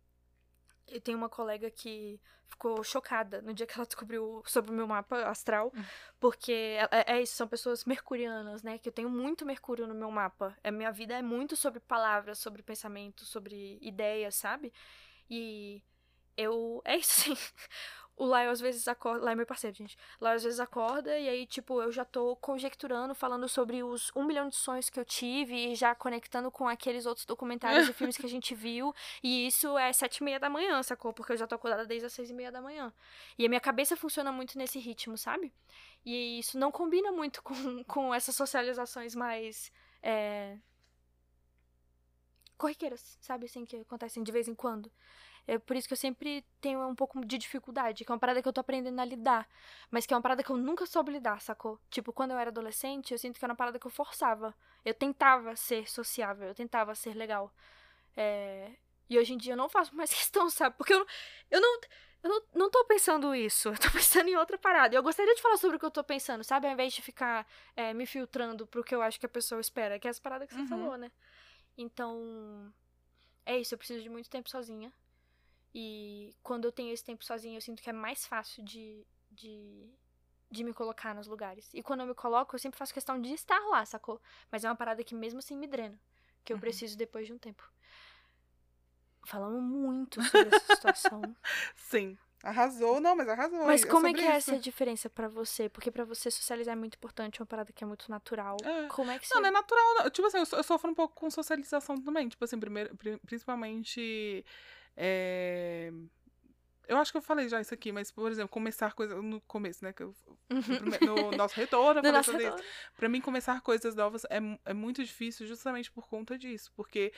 [0.91, 4.86] eu tenho uma colega que ficou chocada no dia que ela descobriu sobre o meu
[4.86, 5.84] mapa astral, hum.
[6.18, 8.78] porque é, é, isso, são pessoas mercurianas, né?
[8.78, 10.57] Que eu tenho muito Mercúrio no meu mapa.
[10.64, 14.72] A minha vida é muito sobre palavras, sobre pensamento, sobre ideias, sabe?
[15.30, 15.82] E
[16.36, 16.80] eu.
[16.84, 17.36] É isso, sim.
[18.19, 19.25] O Laio às vezes acorda.
[19.25, 19.97] Laio é meu parceiro, gente.
[20.21, 24.25] Laio às vezes acorda e aí, tipo, eu já tô conjecturando, falando sobre os um
[24.25, 28.16] milhão de sonhos que eu tive e já conectando com aqueles outros documentários e filmes
[28.16, 28.93] que a gente viu.
[29.23, 31.12] E isso é sete e meia da manhã, sacou?
[31.12, 32.93] Porque eu já tô acordada desde as seis e meia da manhã.
[33.39, 35.53] E a minha cabeça funciona muito nesse ritmo, sabe?
[36.05, 37.55] E isso não combina muito com,
[37.85, 39.73] com essas socializações mais.
[40.03, 40.57] É...
[42.57, 43.47] corriqueiras, sabe?
[43.47, 44.91] Assim, que acontecem de vez em quando.
[45.49, 48.42] É por isso que eu sempre tenho um pouco de dificuldade, que é uma parada
[48.42, 49.49] que eu tô aprendendo a lidar.
[49.90, 51.80] Mas que é uma parada que eu nunca soube lidar, sacou?
[51.88, 54.55] Tipo, quando eu era adolescente, eu sinto que era uma parada que eu forçava.
[54.84, 57.51] Eu tentava ser sociável, eu tentava ser legal.
[58.14, 58.72] É...
[59.09, 60.76] E hoje em dia eu não faço mais questão, sabe?
[60.76, 61.07] Porque eu,
[61.51, 61.80] eu não.
[62.22, 64.94] Eu não, não tô pensando isso, eu tô pensando em outra parada.
[64.94, 66.66] Eu gostaria de falar sobre o que eu tô pensando, sabe?
[66.66, 69.99] Ao invés de ficar é, me filtrando pro que eu acho que a pessoa espera,
[69.99, 70.68] que é as paradas que você uhum.
[70.68, 71.11] falou, né?
[71.78, 72.70] Então.
[73.46, 74.92] É isso, eu preciso de muito tempo sozinha.
[75.75, 79.89] E quando eu tenho esse tempo sozinha, eu sinto que é mais fácil de, de,
[80.51, 81.69] de me colocar nos lugares.
[81.75, 84.21] E quando eu me coloco, eu sempre faço questão de estar lá, sacou?
[84.51, 85.99] Mas é uma parada que mesmo assim me drena.
[86.45, 86.61] Que eu uhum.
[86.61, 87.62] preciso depois de um tempo.
[89.27, 91.23] Falamos muito sobre essa situação.
[91.77, 92.16] Sim.
[92.43, 93.66] Arrasou, não, mas arrasou.
[93.66, 94.31] Mas como é que isso.
[94.31, 95.69] é essa diferença para você?
[95.69, 98.57] Porque para você socializar é muito importante, é uma parada que é muito natural.
[98.62, 98.87] É.
[98.87, 99.35] Como é que você...
[99.35, 99.95] Não, não é natural.
[99.97, 100.11] Não.
[100.11, 102.29] Tipo assim, eu sofro um pouco com socialização também.
[102.29, 102.97] Tipo assim, primeiro,
[103.27, 104.45] principalmente
[104.99, 105.92] é...
[106.88, 109.84] Eu acho que eu falei já isso aqui, mas, por exemplo, começar coisas no começo,
[109.84, 109.92] né?
[109.92, 110.14] Que eu,
[110.51, 111.30] uhum.
[111.30, 112.64] no nosso retorno, no nosso retorno.
[112.96, 116.72] Pra mim, começar coisas novas é, é muito difícil justamente por conta disso.
[116.74, 117.12] Porque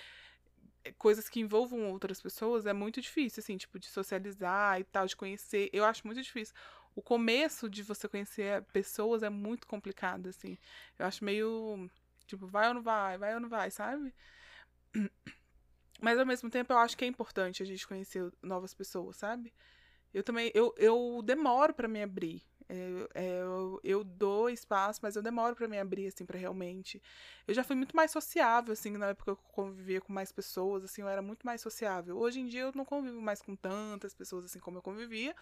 [0.99, 5.15] coisas que envolvam outras pessoas é muito difícil, assim, tipo, de socializar e tal, de
[5.15, 5.71] conhecer.
[5.73, 6.55] Eu acho muito difícil.
[6.95, 10.59] O começo de você conhecer pessoas é muito complicado, assim.
[10.99, 11.89] Eu acho meio.
[12.27, 14.13] Tipo, vai ou não vai, vai ou não vai, sabe?
[16.01, 19.53] Mas ao mesmo tempo eu acho que é importante a gente conhecer novas pessoas, sabe?
[20.13, 22.43] Eu também, eu, eu demoro para me abrir.
[22.69, 27.03] É, é, eu, eu dou espaço, mas eu demoro para me abrir, assim, para realmente.
[27.47, 30.85] Eu já fui muito mais sociável, assim, na época que eu convivia com mais pessoas,
[30.85, 32.17] assim, eu era muito mais sociável.
[32.17, 35.35] Hoje em dia eu não convivo mais com tantas pessoas, assim, como eu convivia.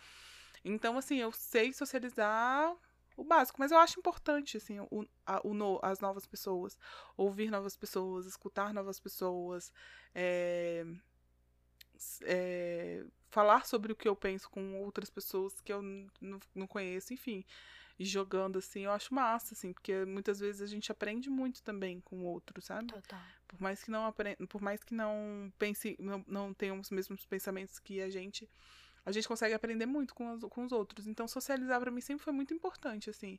[0.65, 2.75] Então, assim, eu sei socializar
[3.19, 6.79] o básico, mas eu acho importante, assim, o, a, o no, as novas pessoas,
[7.17, 9.73] ouvir novas pessoas, escutar novas pessoas,
[10.15, 10.87] é,
[12.23, 15.83] é, falar sobre o que eu penso com outras pessoas que eu
[16.55, 17.45] não conheço, enfim.
[17.99, 22.01] E jogando, assim, eu acho massa, assim, porque muitas vezes a gente aprende muito também
[22.01, 22.87] com o outro, sabe?
[22.87, 23.21] Total.
[23.49, 27.27] Por mais que não aprenda, por mais que não pense, não, não tenham os mesmos
[27.27, 28.49] pensamentos que a gente,
[29.09, 31.07] a gente consegue aprender muito com os, com os outros.
[31.07, 33.39] Então, socializar para mim sempre foi muito importante, assim.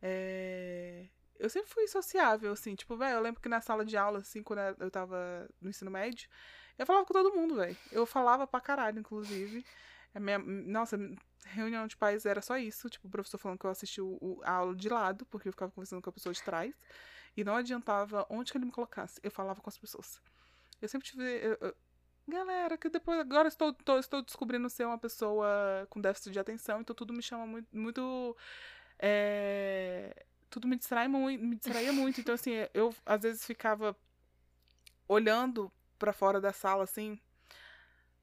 [0.00, 1.06] É...
[1.36, 4.42] Eu sempre fui sociável, assim, tipo, velho, eu lembro que na sala de aula, assim,
[4.42, 6.28] quando eu tava no ensino médio,
[6.78, 7.76] eu falava com todo mundo, velho.
[7.90, 9.64] Eu falava pra caralho, inclusive.
[10.14, 10.98] A minha, nossa,
[11.46, 14.40] reunião de pais era só isso, tipo, o professor falando que eu assisti o, o,
[14.44, 16.74] a aula de lado, porque eu ficava conversando com a pessoa de trás.
[17.36, 20.20] E não adiantava onde que ele me colocasse, eu falava com as pessoas.
[20.80, 21.24] Eu sempre tive.
[21.24, 21.76] Eu, eu,
[22.30, 26.80] galera, que depois agora estou, tô, estou descobrindo ser uma pessoa com déficit de atenção,
[26.80, 27.68] então tudo me chama muito.
[27.76, 28.36] muito
[28.98, 32.20] é, tudo me distrai muito, me distraía muito.
[32.20, 33.96] Então, assim, eu às vezes ficava
[35.08, 37.20] olhando para fora da sala, assim,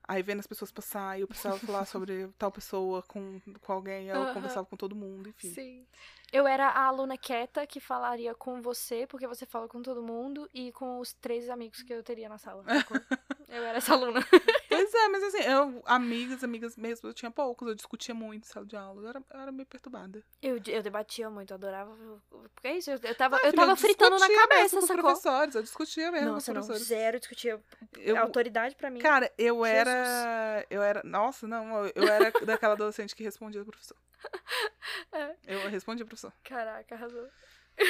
[0.07, 4.33] Aí vendo as pessoas passar, eu precisava falar sobre tal pessoa com, com alguém, eu
[4.33, 5.51] conversava com todo mundo, enfim.
[5.51, 5.85] Sim.
[6.31, 10.49] Eu era a aluna quieta que falaria com você, porque você fala com todo mundo,
[10.53, 12.63] e com os três amigos que eu teria na sala.
[13.49, 14.19] eu era essa aluna.
[14.77, 18.47] Pois é, mas assim, eu, amigas, amigas mesmo, eu tinha poucos, eu discutia muito em
[18.47, 20.23] sala de aula, eu era, eu era meio perturbada.
[20.41, 21.95] Eu, eu debatia muito, eu adorava.
[22.29, 25.03] Porque é isso, eu, eu tava, eu tava fritando na cabeça, mesmo sacou?
[25.03, 26.81] professores, eu discutia mesmo Nossa, com os professores.
[26.81, 27.59] Não, zero discutia.
[27.97, 28.99] Eu, autoridade pra mim.
[28.99, 29.75] Cara, eu Jesus.
[29.75, 30.65] era.
[30.69, 31.01] Eu era.
[31.03, 33.97] Nossa, não, eu era daquela adolescente que respondia ao professor.
[35.11, 35.35] É.
[35.45, 36.33] Eu respondi ao professor.
[36.43, 37.27] Caraca, arrasou.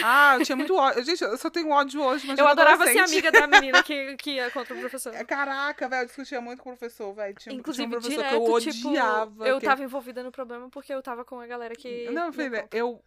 [0.03, 1.03] Ah, eu tinha muito ódio.
[1.03, 4.31] Gente, eu só tenho ódio hoje, mas Eu adorava ser amiga da menina que, que
[4.31, 5.13] ia contra o professor.
[5.25, 7.35] Caraca, velho, eu discutia muito com o professor, velho.
[7.35, 9.47] Tinha, Inclusive, tinha um professor direto, que eu tipo, odiava.
[9.47, 12.09] eu que- tava envolvida no problema porque eu tava com a galera que.
[12.11, 13.01] Não, filha, eu.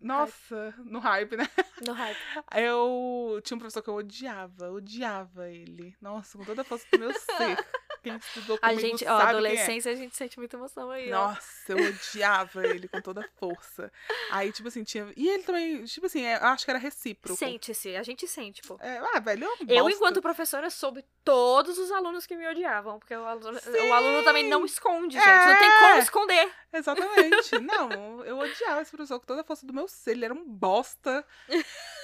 [0.00, 1.48] Nossa, no hype, né?
[1.86, 2.18] No hype.
[2.56, 5.94] Eu tinha um professor que eu odiava, odiava ele.
[6.00, 7.58] Nossa, com toda a força do meu ser.
[8.02, 9.22] Quem estudou A comigo gente, ó, é.
[9.24, 11.28] adolescência, a gente sente muita emoção aí, ó.
[11.28, 13.92] Nossa, eu odiava ele com toda a força.
[14.30, 15.12] Aí, tipo assim, tinha.
[15.16, 17.38] E ele também, tipo assim, é, eu acho que era recíproco.
[17.38, 18.76] Sente-se, a gente sente, pô.
[18.80, 19.96] É, ah, velho, eu, Eu, bosta.
[19.96, 22.98] enquanto professora, soube todos os alunos que me odiavam.
[22.98, 25.26] Porque o aluno, o aluno também não esconde, gente.
[25.26, 25.80] Não tem É.
[25.80, 26.50] como esconder.
[26.72, 27.58] Exatamente.
[27.60, 30.12] Não, eu odiava esse professor com toda a força do meu ser.
[30.12, 31.24] Ele era um bosta.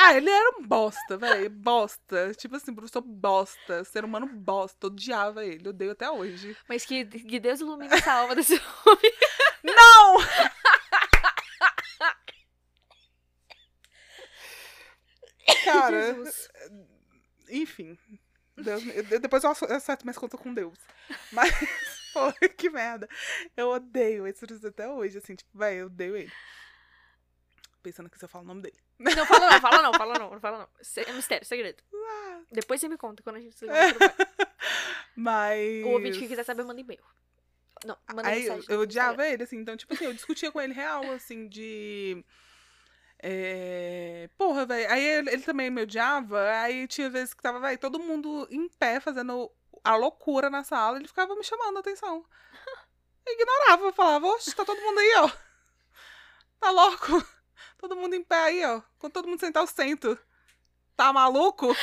[0.00, 1.50] Ah, ele era um bosta, velho.
[1.50, 2.32] Bosta.
[2.34, 3.82] Tipo assim, professor bosta.
[3.84, 4.86] Ser humano bosta.
[4.86, 5.68] Odiava ele.
[5.68, 6.56] Odeio até hoje.
[6.68, 8.54] Mas que, que Deus ilumine essa alma desse
[8.86, 9.12] homem.
[9.64, 10.18] Não!
[15.64, 16.48] Cara, Jesus.
[17.48, 17.98] enfim.
[18.56, 20.78] Deus, eu- depois eu acerto- acerto minhas contas com Deus.
[21.32, 21.50] Mas,
[22.12, 23.08] pô, que merda.
[23.56, 26.32] Eu odeio esse professor até hoje, assim, tipo, velho, eu odeio ele.
[27.82, 28.78] Pensando que se eu falo o nome dele.
[28.98, 30.68] Não, fala não, fala não, fala não, fala não.
[31.06, 31.82] É mistério, segredo.
[32.50, 33.94] Depois você me conta quando a gente se ligar.
[35.14, 35.84] Mas.
[35.84, 37.02] O ouvinte que quiser saber, manda e-mail.
[37.84, 38.72] Não, manda Aí eu, mensagem.
[38.72, 42.24] eu no odiava ele, assim, então, tipo assim, eu discutia com ele real, assim, de.
[43.20, 44.28] É...
[44.36, 44.90] Porra, velho.
[44.90, 46.50] Aí ele, ele também me odiava.
[46.62, 49.50] Aí tinha vezes que tava, velho, todo mundo em pé fazendo
[49.84, 50.98] a loucura na sala.
[50.98, 52.24] Ele ficava me chamando a atenção.
[53.26, 55.30] Eu ignorava, eu falava, oxe, tá todo mundo aí, ó.
[56.60, 57.24] Tá louco?
[57.78, 58.82] Todo mundo em pé aí, ó.
[58.98, 60.18] Quando todo mundo sentar, eu sento.
[60.96, 61.68] Tá maluco?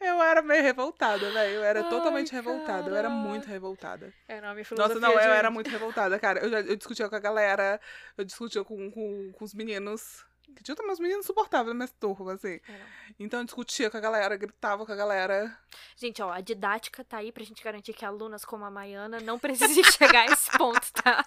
[0.00, 1.56] eu era meio revoltada, velho.
[1.56, 2.88] Eu era Ai, totalmente revoltada.
[2.88, 3.20] Eu era cara.
[3.20, 4.14] muito revoltada.
[4.26, 6.40] É, não, a minha Nossa, não, eu era muito revoltada, cara.
[6.40, 7.78] Eu, já, eu discutia com a galera,
[8.16, 10.24] eu discutia com, com, com os meninos.
[10.54, 12.60] Que tinha também uns meninos insuportáveis minha turma, assim.
[12.68, 12.80] É.
[13.18, 15.56] Então eu discutia com a galera, gritava com a galera.
[15.96, 19.38] Gente, ó, a didática tá aí pra gente garantir que alunas como a Maiana não
[19.38, 21.24] precisem chegar a esse ponto, tá?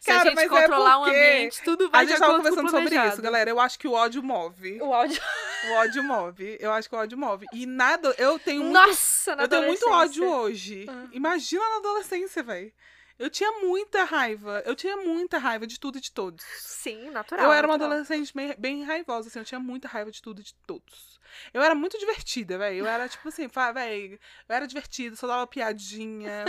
[0.00, 2.32] Se Cara, a gente mas é controlar o porque ambiente, tudo vai a gente tava
[2.32, 3.50] o conversando sobre isso, galera.
[3.50, 4.80] Eu acho que o ódio move.
[4.80, 5.22] O áudio.
[5.68, 6.56] O ódio move.
[6.60, 7.46] Eu acho que o ódio move.
[7.52, 10.86] E nada, eu tenho muito Nossa, na Eu tenho muito ódio hoje.
[10.88, 11.06] Ah.
[11.12, 12.72] Imagina na adolescência, velho.
[13.22, 14.62] Eu tinha muita raiva.
[14.66, 16.44] Eu tinha muita raiva de tudo e de todos.
[16.58, 17.44] Sim, natural.
[17.44, 17.92] eu era uma natural.
[17.92, 19.38] adolescente bem, bem raivosa, assim.
[19.38, 21.20] Eu tinha muita raiva de tudo e de todos.
[21.54, 22.78] Eu era muito divertida, velho.
[22.78, 24.18] Eu era, tipo assim, velho.
[24.48, 26.44] Eu era divertida, só dava piadinha.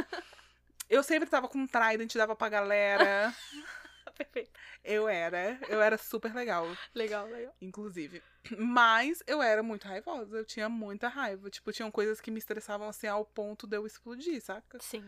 [0.89, 3.31] Eu sempre tava com trident, dava pra galera.
[4.17, 4.51] Perfeito.
[4.83, 5.59] Eu era.
[5.69, 7.55] Eu era super legal, Legal, legal.
[7.61, 8.21] inclusive.
[8.57, 10.37] Mas eu era muito raivosa.
[10.37, 11.51] Eu tinha muita raiva.
[11.51, 14.79] Tipo, tinham coisas que me estressavam, assim, ao ponto de eu explodir, saca?
[14.81, 15.03] Sim.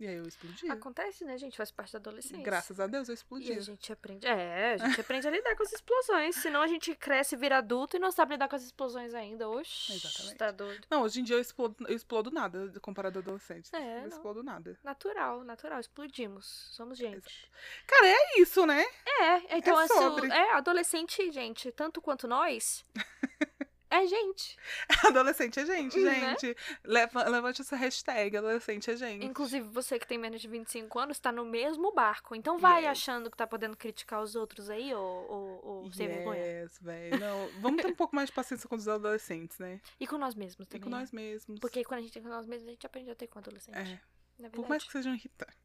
[0.00, 0.72] E aí eu explodia.
[0.72, 1.56] Acontece, né, gente?
[1.58, 2.42] Faz parte da adolescência.
[2.42, 3.58] Graças a Deus eu E explodia.
[3.58, 4.26] a gente aprende.
[4.26, 6.36] É, a gente aprende a lidar com as explosões.
[6.36, 9.46] Senão a gente cresce e vira adulto e não sabe lidar com as explosões ainda.
[9.48, 9.92] Oxi.
[9.92, 10.36] Exatamente.
[10.38, 10.86] Tá doido.
[10.90, 13.68] Não, hoje em dia eu explodo, eu explodo nada comparado a adolescente.
[13.74, 14.08] É, eu não.
[14.08, 14.78] explodo nada.
[14.82, 15.78] Natural, natural.
[15.80, 16.68] Explodimos.
[16.72, 17.50] Somos gente.
[17.86, 18.82] Cara, é isso, né?
[19.06, 20.30] É, então É assim, sobre.
[20.32, 22.86] é, adolescente, gente, tanto quanto nós,
[23.90, 24.56] é gente.
[25.04, 26.36] Adolescente é gente, Né?
[26.38, 26.56] gente.
[26.84, 29.24] Leva, levante essa hashtag, adolescente é gente.
[29.26, 32.34] Inclusive, você que tem menos de 25 anos tá no mesmo barco.
[32.34, 32.90] Então vai Yes.
[32.92, 36.40] achando que tá podendo criticar os outros aí, ou, ou, ou sem vergonha.
[36.40, 37.18] Yes, velho.
[37.18, 39.80] Não, vamos ter um pouco mais de paciência com os adolescentes, né?
[39.98, 40.82] E com nós mesmos E também.
[40.84, 40.98] com né?
[41.00, 41.58] nós mesmos.
[41.60, 44.00] Porque quando a gente tem com nós mesmos, a gente aprende a ter com adolescente.
[44.42, 45.56] É, por mais que sejam irritantes.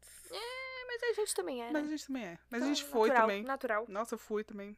[0.88, 1.88] Mas a gente também é, Mas né?
[1.88, 2.38] a gente também é.
[2.50, 3.42] Mas Então, a gente foi natural, também.
[3.42, 3.84] Natural.
[3.88, 4.76] Nossa, eu fui também.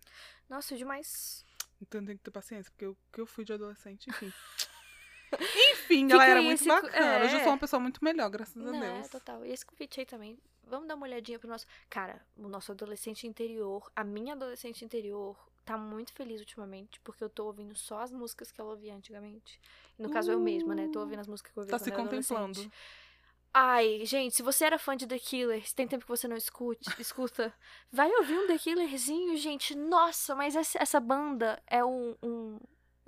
[0.48, 1.44] Nossa, demais.
[1.80, 4.32] Então tem que ter paciência, porque eu, que eu fui de adolescente, enfim.
[5.32, 7.24] enfim, Fica galera, aí muito esse- bacana.
[7.24, 7.42] Hoje eu é.
[7.42, 9.06] sou uma pessoa muito melhor, graças a Não, Deus.
[9.06, 9.44] é total.
[9.44, 10.38] E esse convite aí também.
[10.64, 11.66] Vamos dar uma olhadinha pro nosso.
[11.88, 17.30] Cara, o nosso adolescente interior, a minha adolescente interior, tá muito feliz ultimamente, porque eu
[17.30, 19.58] tô ouvindo só as músicas que ela ouvia antigamente.
[19.98, 20.88] No caso, eu mesma, né?
[20.92, 22.72] Tô ouvindo as músicas que eu ouvia Tá quando se era contemplando.
[23.52, 26.36] Ai, gente, se você era fã de The Killer, se tem tempo que você não
[26.36, 27.52] escute, escuta,
[27.90, 29.74] vai ouvir um The Killerzinho, gente.
[29.74, 32.58] Nossa, mas essa, essa banda é um, um-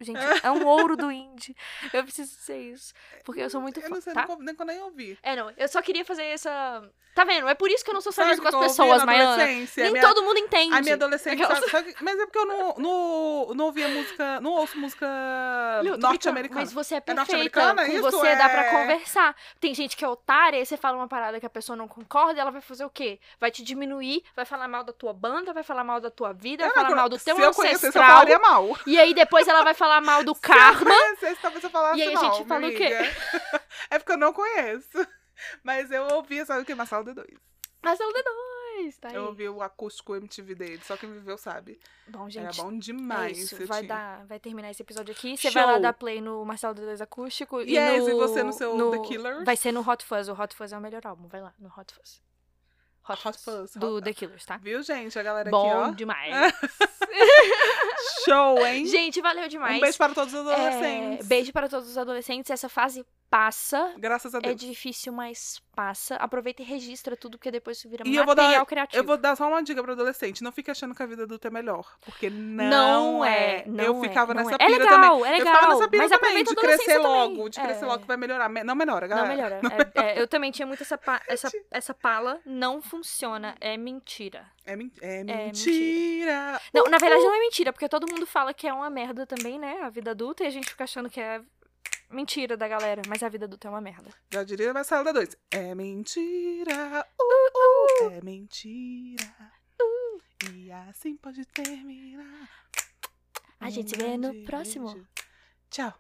[0.01, 1.55] Gente, é um ouro do indie.
[1.93, 2.95] Eu preciso dizer isso.
[3.25, 3.95] Porque eu sou muito Eu fã.
[3.95, 4.27] não sei tá?
[4.39, 5.19] nem, quando eu ouvi.
[5.23, 5.53] É, não.
[5.57, 6.83] Eu só queria fazer essa.
[7.15, 7.49] Tá vendo?
[7.49, 9.33] É por isso que eu não sou o com as pessoas, na Maiana.
[9.35, 9.83] adolescência?
[9.83, 10.75] Nem minha- todo mundo entende.
[10.75, 14.41] A minha adolescente, Aquelas- sabe, sabe- Mas é porque eu não, não, não ouvia música,
[14.41, 15.07] não ouço música
[15.99, 16.61] norte-americana.
[16.61, 17.21] Mas você é É perfeita.
[17.61, 17.87] norte-americana?
[17.87, 19.37] com você dá pra é- conversar.
[19.61, 22.39] Tem gente que é otária, aí você fala uma parada que a pessoa não concorda,
[22.39, 23.19] e ela vai fazer o quê?
[23.39, 26.65] Vai te diminuir, vai falar mal da tua banda, vai falar mal da tua vida,
[26.65, 28.07] vai falar mal do teu Se eu conhecesse, eu ancestral.
[28.11, 28.79] falaria mal.
[28.87, 30.91] E aí depois ela vai falar mal do Se eu karma.
[31.41, 32.91] talvez eu falasse E aí a mal, gente fala o quê?
[33.91, 34.89] É porque eu não conheço.
[35.65, 36.75] Mas eu ouvia, sabe o que?
[36.75, 37.25] Marcelo D2.
[37.83, 38.25] Marcelo D2.
[38.83, 39.15] Mas tá aí.
[39.15, 41.79] Eu ouvi o acústico MTV dele, só quem viveu sabe.
[42.09, 42.45] Bom, gente.
[42.45, 43.39] Era bom É demais.
[43.39, 43.89] isso, vai, tinha.
[43.89, 45.37] dar, vai terminar esse episódio aqui.
[45.37, 47.61] Você vai lá dar play no Marcelo D2 Acústico.
[47.63, 49.45] e, Yes, no, e você no seu no- The Killers.
[49.45, 50.29] Vai ser no Hot Fuzz.
[50.29, 51.27] O Hot Fuzz é o melhor álbum.
[51.29, 52.23] Vai lá, no Hot Fuzz.
[53.15, 53.39] Hot, Hot
[53.79, 54.57] Do Hot- The Killers, tá?
[54.59, 55.19] Viu, gente?
[55.19, 56.33] A galera Bom aqui, demais.
[56.35, 56.69] ó.
[58.25, 58.87] Show, hein?
[58.87, 59.77] Gente, valeu demais.
[59.77, 61.27] Um beijo para todos os É, adolescentes.
[61.27, 62.51] beijo para todos os adolescentes.
[62.51, 63.95] Essa fase passa.
[63.97, 64.57] Graças a É Deus.
[64.61, 66.17] difícil, mas passa.
[66.17, 69.01] Aproveita e registra tudo, porque depois isso vira E eu vou dar- material criativo.
[69.03, 70.43] Eu vou dar só uma dica pro adolescente.
[70.43, 71.87] Não fique achando que a vida adulta é melhor.
[72.05, 74.65] Porque não, Não é, não eu é, ficava não nessa é.
[74.65, 75.31] É pira legal, também.
[75.33, 77.35] é Eu ficava legal, nessa pira também, de crescer logo.
[77.37, 77.51] também.
[77.51, 77.89] De crescer É.
[77.89, 78.49] logo vai melhorar.
[78.49, 79.29] Me- Não melhora, Não galera.
[79.35, 79.61] melhora.
[79.95, 82.41] É- é, eu também tinha muito essa, pa- essa, essa pala.
[82.45, 83.55] Não funciona.
[83.61, 84.45] É mentira.
[84.67, 85.45] É, men- é mentira.
[85.47, 86.61] mentira.
[86.75, 89.59] Não, na verdade não é mentira, porque todo mundo fala que é uma merda também,
[89.59, 89.81] né?
[89.83, 91.41] A vida adulta, e a gente fica achando que é
[92.11, 94.11] Mentira da galera, mas a vida do Theo é uma merda.
[94.33, 95.37] Já diria Marcela 2.
[95.53, 99.33] É mentira, uh uh, uh, uh, é mentira.
[99.81, 100.21] Uh.
[100.53, 102.49] E assim pode terminar.
[103.61, 105.07] A um gente vê no próximo.
[105.71, 105.95] Tchau.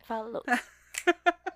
[0.00, 0.42] Falou.